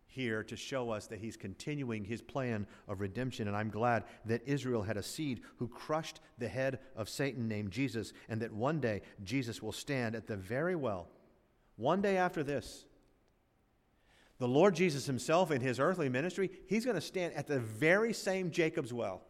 here 0.06 0.42
to 0.44 0.56
show 0.56 0.90
us 0.90 1.06
that 1.08 1.18
He's 1.18 1.36
continuing 1.36 2.04
His 2.04 2.22
plan 2.22 2.66
of 2.88 3.00
redemption. 3.00 3.48
And 3.48 3.56
I'm 3.56 3.70
glad 3.70 4.04
that 4.26 4.42
Israel 4.46 4.82
had 4.82 4.96
a 4.96 5.02
seed 5.02 5.40
who 5.56 5.68
crushed 5.68 6.20
the 6.38 6.48
head 6.48 6.78
of 6.96 7.08
Satan 7.08 7.48
named 7.48 7.70
Jesus, 7.70 8.12
and 8.28 8.40
that 8.42 8.52
one 8.52 8.80
day 8.80 9.02
Jesus 9.22 9.62
will 9.62 9.72
stand 9.72 10.14
at 10.14 10.26
the 10.26 10.36
very 10.36 10.76
well. 10.76 11.08
One 11.76 12.00
day 12.00 12.16
after 12.16 12.42
this, 12.42 12.84
the 14.38 14.48
Lord 14.48 14.74
Jesus 14.74 15.06
Himself 15.06 15.50
in 15.50 15.60
His 15.60 15.80
earthly 15.80 16.08
ministry, 16.08 16.50
He's 16.66 16.84
going 16.84 16.96
to 16.96 17.00
stand 17.00 17.34
at 17.34 17.46
the 17.46 17.60
very 17.60 18.12
same 18.12 18.50
Jacob's 18.50 18.92
well. 18.92 19.22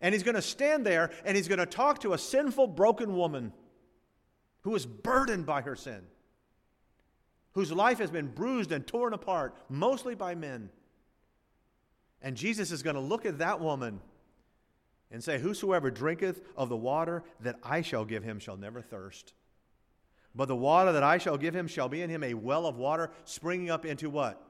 And 0.00 0.14
He's 0.14 0.22
going 0.22 0.34
to 0.34 0.42
stand 0.42 0.84
there 0.84 1.10
and 1.24 1.36
He's 1.36 1.48
going 1.48 1.58
to 1.58 1.66
talk 1.66 2.00
to 2.00 2.12
a 2.12 2.18
sinful, 2.18 2.68
broken 2.68 3.16
woman 3.16 3.52
who 4.62 4.74
is 4.74 4.86
burdened 4.86 5.46
by 5.46 5.62
her 5.62 5.76
sin, 5.76 6.02
whose 7.52 7.72
life 7.72 7.98
has 7.98 8.10
been 8.10 8.28
bruised 8.28 8.72
and 8.72 8.86
torn 8.86 9.12
apart, 9.12 9.54
mostly 9.68 10.14
by 10.14 10.34
men. 10.34 10.70
And 12.22 12.36
Jesus 12.36 12.70
is 12.70 12.82
going 12.82 12.96
to 12.96 13.00
look 13.00 13.26
at 13.26 13.38
that 13.38 13.60
woman 13.60 14.00
and 15.10 15.22
say, 15.22 15.38
Whosoever 15.38 15.90
drinketh 15.90 16.42
of 16.56 16.68
the 16.68 16.76
water 16.76 17.24
that 17.40 17.58
I 17.62 17.82
shall 17.82 18.04
give 18.04 18.22
him 18.22 18.38
shall 18.38 18.56
never 18.56 18.80
thirst. 18.80 19.32
But 20.34 20.46
the 20.46 20.56
water 20.56 20.92
that 20.92 21.02
I 21.02 21.18
shall 21.18 21.36
give 21.36 21.54
him 21.54 21.66
shall 21.66 21.88
be 21.88 22.02
in 22.02 22.10
him 22.10 22.22
a 22.22 22.34
well 22.34 22.66
of 22.66 22.76
water 22.76 23.10
springing 23.24 23.70
up 23.70 23.84
into 23.84 24.08
what? 24.08 24.40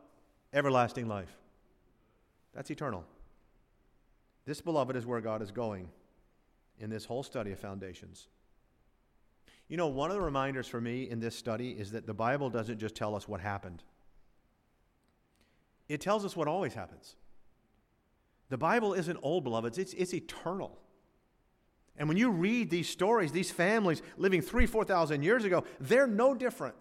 Everlasting 0.52 1.08
life. 1.08 1.34
That's 2.54 2.70
eternal. 2.70 3.04
This, 4.44 4.60
beloved, 4.60 4.96
is 4.96 5.06
where 5.06 5.20
God 5.20 5.42
is 5.42 5.50
going 5.50 5.88
in 6.78 6.90
this 6.90 7.04
whole 7.04 7.22
study 7.22 7.52
of 7.52 7.58
foundations. 7.58 8.28
You 9.70 9.76
know, 9.76 9.86
one 9.86 10.10
of 10.10 10.16
the 10.16 10.20
reminders 10.20 10.66
for 10.66 10.80
me 10.80 11.08
in 11.08 11.20
this 11.20 11.36
study 11.36 11.70
is 11.70 11.92
that 11.92 12.04
the 12.04 12.12
Bible 12.12 12.50
doesn't 12.50 12.80
just 12.80 12.96
tell 12.96 13.14
us 13.14 13.28
what 13.28 13.40
happened, 13.40 13.82
it 15.88 16.00
tells 16.00 16.24
us 16.24 16.36
what 16.36 16.48
always 16.48 16.74
happens. 16.74 17.14
The 18.48 18.58
Bible 18.58 18.94
isn't 18.94 19.16
old, 19.22 19.44
beloveds, 19.44 19.78
it's, 19.78 19.94
it's 19.94 20.12
eternal. 20.12 20.76
And 21.96 22.08
when 22.08 22.18
you 22.18 22.30
read 22.30 22.68
these 22.68 22.88
stories, 22.88 23.30
these 23.30 23.52
families 23.52 24.02
living 24.16 24.42
three, 24.42 24.66
4,000 24.66 25.22
years 25.22 25.44
ago, 25.44 25.64
they're 25.78 26.08
no 26.08 26.34
different 26.34 26.74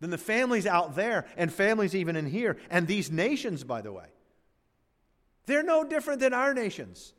than 0.00 0.10
the 0.10 0.18
families 0.18 0.66
out 0.66 0.94
there 0.94 1.26
and 1.38 1.50
families 1.50 1.94
even 1.94 2.16
in 2.16 2.26
here. 2.26 2.58
And 2.68 2.86
these 2.86 3.10
nations, 3.10 3.64
by 3.64 3.80
the 3.80 3.92
way, 3.92 4.08
they're 5.46 5.62
no 5.62 5.84
different 5.84 6.20
than 6.20 6.34
our 6.34 6.52
nations. 6.52 7.14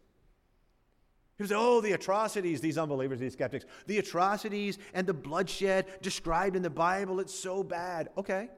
He 1.41 1.47
say, 1.47 1.56
oh, 1.58 1.82
the 1.82 1.93
atrocities, 1.93 2.62
these 2.62 2.77
unbelievers, 2.77 3.19
these 3.19 3.34
skeptics, 3.34 3.65
the 3.88 3.97
atrocities 3.97 4.77
and 4.93 5.08
the 5.08 5.13
bloodshed 5.13 5.86
described 6.01 6.56
in 6.56 6.62
the 6.62 6.69
Bible, 6.69 7.19
it's 7.19 7.34
so 7.34 7.63
bad. 7.63 8.10
Okay. 8.17 8.49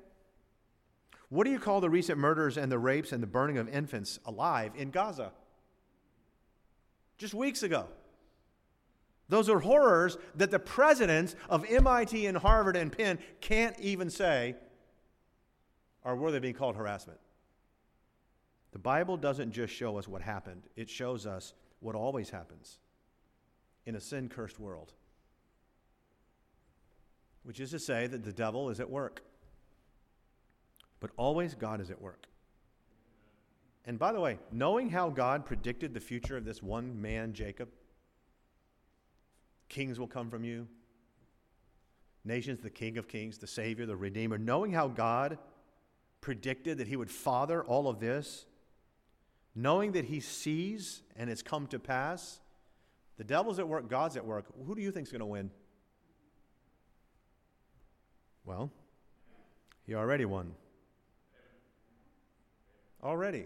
What 1.29 1.45
do 1.45 1.51
you 1.51 1.59
call 1.59 1.81
the 1.81 1.89
recent 1.89 2.19
murders 2.19 2.57
and 2.57 2.71
the 2.71 2.77
rapes 2.77 3.11
and 3.11 3.23
the 3.23 3.27
burning 3.27 3.57
of 3.57 3.67
infants 3.67 4.19
alive 4.25 4.73
in 4.75 4.91
Gaza? 4.91 5.31
Just 7.17 7.33
weeks 7.33 7.63
ago. 7.63 7.87
Those 9.29 9.49
are 9.49 9.59
horrors 9.59 10.17
that 10.35 10.51
the 10.51 10.59
presidents 10.59 11.35
of 11.49 11.65
MIT 11.65 12.25
and 12.25 12.37
Harvard 12.37 12.75
and 12.75 12.91
Penn 12.91 13.17
can't 13.41 13.79
even 13.79 14.09
say 14.09 14.55
are 16.03 16.15
worthy 16.15 16.37
of 16.37 16.43
being 16.43 16.53
called 16.53 16.75
harassment. 16.75 17.19
The 18.73 18.79
Bible 18.79 19.17
doesn't 19.17 19.51
just 19.51 19.73
show 19.73 19.97
us 19.97 20.07
what 20.07 20.21
happened, 20.21 20.63
it 20.75 20.89
shows 20.89 21.25
us 21.25 21.53
what 21.83 21.95
always 21.95 22.29
happens 22.29 22.79
in 23.85 23.95
a 23.95 23.99
sin 23.99 24.29
cursed 24.29 24.59
world, 24.59 24.93
which 27.43 27.59
is 27.59 27.71
to 27.71 27.79
say 27.79 28.07
that 28.07 28.23
the 28.23 28.33
devil 28.33 28.69
is 28.69 28.79
at 28.79 28.89
work. 28.89 29.23
But 30.99 31.11
always 31.17 31.53
God 31.53 31.81
is 31.81 31.91
at 31.91 32.01
work. 32.01 32.27
And 33.85 33.99
by 33.99 34.13
the 34.13 34.21
way, 34.21 34.39
knowing 34.51 34.89
how 34.89 35.09
God 35.09 35.45
predicted 35.45 35.93
the 35.93 35.99
future 35.99 36.37
of 36.37 36.45
this 36.45 36.63
one 36.63 37.01
man, 37.01 37.33
Jacob, 37.33 37.67
kings 39.67 39.99
will 39.99 40.07
come 40.07 40.29
from 40.29 40.45
you, 40.45 40.67
nations, 42.23 42.61
the 42.61 42.69
King 42.69 42.97
of 42.97 43.09
Kings, 43.09 43.37
the 43.37 43.47
Savior, 43.47 43.85
the 43.85 43.97
Redeemer, 43.97 44.37
knowing 44.37 44.71
how 44.71 44.87
God 44.87 45.37
predicted 46.21 46.77
that 46.77 46.87
he 46.87 46.95
would 46.95 47.11
father 47.11 47.61
all 47.65 47.89
of 47.89 47.99
this, 47.99 48.45
knowing 49.55 49.91
that 49.93 50.05
he 50.05 50.19
sees 50.19 51.01
and 51.15 51.29
it's 51.29 51.41
come 51.41 51.67
to 51.67 51.79
pass, 51.79 52.39
the 53.17 53.23
devil's 53.23 53.59
at 53.59 53.67
work, 53.67 53.89
God's 53.89 54.17
at 54.17 54.25
work. 54.25 54.45
Who 54.65 54.75
do 54.75 54.81
you 54.81 54.91
think 54.91 55.07
is 55.07 55.11
going 55.11 55.19
to 55.19 55.25
win? 55.25 55.51
Well, 58.45 58.71
he 59.85 59.95
already 59.95 60.25
won. 60.25 60.53
Already. 63.03 63.45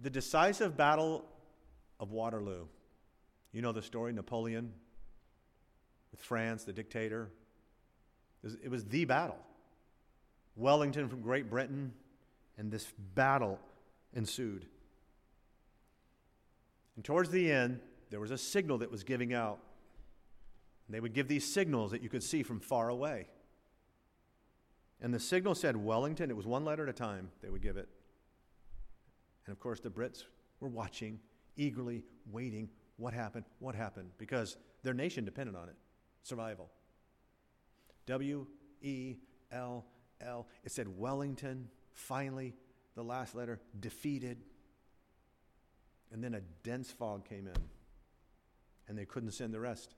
The 0.00 0.10
decisive 0.10 0.76
battle 0.76 1.24
of 1.98 2.12
Waterloo. 2.12 2.66
You 3.52 3.62
know 3.62 3.72
the 3.72 3.82
story, 3.82 4.12
Napoleon 4.12 4.72
with 6.12 6.20
France, 6.20 6.64
the 6.64 6.72
dictator. 6.72 7.30
It 8.62 8.70
was 8.70 8.84
the 8.84 9.04
battle. 9.04 9.38
Wellington 10.56 11.08
from 11.08 11.20
Great 11.20 11.50
Britain, 11.50 11.92
and 12.56 12.70
this 12.70 12.86
battle 13.14 13.58
ensued. 14.14 14.66
And 16.96 17.04
towards 17.04 17.30
the 17.30 17.50
end, 17.50 17.80
there 18.10 18.20
was 18.20 18.30
a 18.30 18.38
signal 18.38 18.78
that 18.78 18.90
was 18.90 19.04
giving 19.04 19.32
out. 19.32 19.60
And 20.86 20.94
they 20.94 21.00
would 21.00 21.12
give 21.12 21.28
these 21.28 21.44
signals 21.44 21.90
that 21.90 22.02
you 22.02 22.08
could 22.08 22.22
see 22.22 22.42
from 22.42 22.60
far 22.60 22.88
away. 22.88 23.26
And 25.00 25.14
the 25.14 25.20
signal 25.20 25.54
said 25.54 25.76
Wellington. 25.76 26.30
It 26.30 26.36
was 26.36 26.46
one 26.46 26.64
letter 26.64 26.82
at 26.82 26.88
a 26.88 26.92
time 26.92 27.30
they 27.42 27.50
would 27.50 27.62
give 27.62 27.76
it. 27.76 27.88
And 29.46 29.52
of 29.52 29.60
course, 29.60 29.80
the 29.80 29.90
Brits 29.90 30.24
were 30.60 30.68
watching, 30.68 31.20
eagerly 31.56 32.04
waiting. 32.30 32.68
What 32.96 33.14
happened? 33.14 33.44
What 33.60 33.74
happened? 33.74 34.10
Because 34.18 34.56
their 34.82 34.94
nation 34.94 35.24
depended 35.24 35.54
on 35.54 35.68
it 35.68 35.76
survival. 36.22 36.68
W 38.06 38.46
E 38.82 39.16
L 39.52 39.84
L. 40.20 40.46
It 40.64 40.72
said 40.72 40.88
Wellington, 40.88 41.68
finally, 41.92 42.54
the 42.98 43.04
last 43.04 43.36
letter, 43.36 43.60
defeated. 43.78 44.38
And 46.12 46.22
then 46.22 46.34
a 46.34 46.40
dense 46.64 46.90
fog 46.90 47.28
came 47.28 47.46
in, 47.46 47.62
and 48.88 48.98
they 48.98 49.04
couldn't 49.04 49.30
send 49.30 49.54
the 49.54 49.60
rest. 49.60 49.94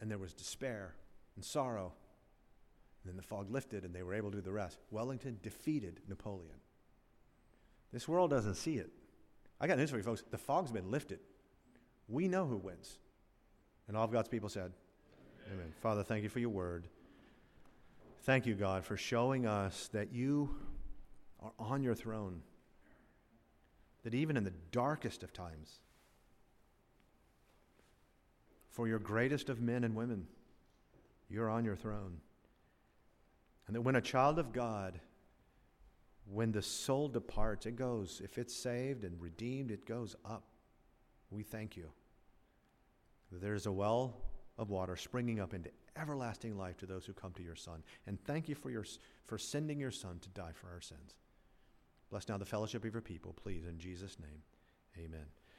And 0.00 0.10
there 0.10 0.18
was 0.18 0.32
despair 0.32 0.94
and 1.36 1.44
sorrow. 1.44 1.92
And 3.02 3.12
then 3.12 3.16
the 3.16 3.22
fog 3.22 3.50
lifted, 3.50 3.84
and 3.84 3.94
they 3.94 4.02
were 4.02 4.14
able 4.14 4.30
to 4.30 4.38
do 4.38 4.42
the 4.42 4.52
rest. 4.52 4.78
Wellington 4.90 5.38
defeated 5.42 6.00
Napoleon. 6.08 6.56
This 7.92 8.08
world 8.08 8.30
doesn't 8.30 8.54
see 8.54 8.76
it. 8.76 8.90
I 9.60 9.66
got 9.66 9.76
news 9.76 9.90
for 9.90 9.98
you, 9.98 10.02
folks. 10.02 10.24
The 10.30 10.38
fog's 10.38 10.72
been 10.72 10.90
lifted. 10.90 11.20
We 12.08 12.28
know 12.28 12.46
who 12.46 12.56
wins. 12.56 12.98
And 13.88 13.96
all 13.96 14.04
of 14.04 14.12
God's 14.12 14.28
people 14.28 14.48
said, 14.48 14.72
Amen. 15.46 15.58
Amen. 15.60 15.72
Father, 15.82 16.02
thank 16.02 16.22
you 16.22 16.30
for 16.30 16.40
your 16.40 16.48
word. 16.48 16.88
Thank 18.22 18.46
you, 18.46 18.54
God, 18.54 18.84
for 18.84 18.96
showing 18.96 19.46
us 19.46 19.88
that 19.92 20.12
you 20.12 20.56
are 21.42 21.52
on 21.58 21.82
your 21.82 21.94
throne. 21.94 22.42
That 24.04 24.14
even 24.14 24.36
in 24.36 24.44
the 24.44 24.52
darkest 24.70 25.22
of 25.22 25.32
times, 25.32 25.80
for 28.70 28.86
your 28.86 28.98
greatest 28.98 29.48
of 29.48 29.60
men 29.60 29.84
and 29.84 29.96
women, 29.96 30.26
you're 31.28 31.50
on 31.50 31.64
your 31.64 31.76
throne. 31.76 32.18
And 33.66 33.74
that 33.74 33.80
when 33.80 33.96
a 33.96 34.00
child 34.00 34.38
of 34.38 34.52
God, 34.52 35.00
when 36.30 36.52
the 36.52 36.62
soul 36.62 37.08
departs, 37.08 37.66
it 37.66 37.76
goes, 37.76 38.20
if 38.22 38.38
it's 38.38 38.54
saved 38.54 39.04
and 39.04 39.20
redeemed, 39.20 39.70
it 39.70 39.86
goes 39.86 40.14
up. 40.24 40.44
We 41.30 41.42
thank 41.42 41.76
you. 41.76 41.90
There's 43.32 43.66
a 43.66 43.72
well 43.72 44.16
of 44.58 44.70
water 44.70 44.96
springing 44.96 45.40
up 45.40 45.54
into 45.54 45.70
everlasting 45.96 46.56
life 46.56 46.76
to 46.78 46.86
those 46.86 47.06
who 47.06 47.12
come 47.12 47.32
to 47.32 47.42
your 47.42 47.56
Son. 47.56 47.82
And 48.06 48.22
thank 48.24 48.48
you 48.48 48.54
for, 48.54 48.70
your, 48.70 48.84
for 49.24 49.38
sending 49.38 49.80
your 49.80 49.90
Son 49.90 50.18
to 50.20 50.28
die 50.30 50.52
for 50.54 50.68
our 50.68 50.80
sins. 50.80 51.14
Bless 52.10 52.28
now 52.28 52.38
the 52.38 52.44
fellowship 52.44 52.84
of 52.84 52.92
your 52.92 53.02
people, 53.02 53.32
please, 53.32 53.66
in 53.66 53.78
Jesus' 53.78 54.18
name. 54.20 54.42
Amen. 54.98 55.26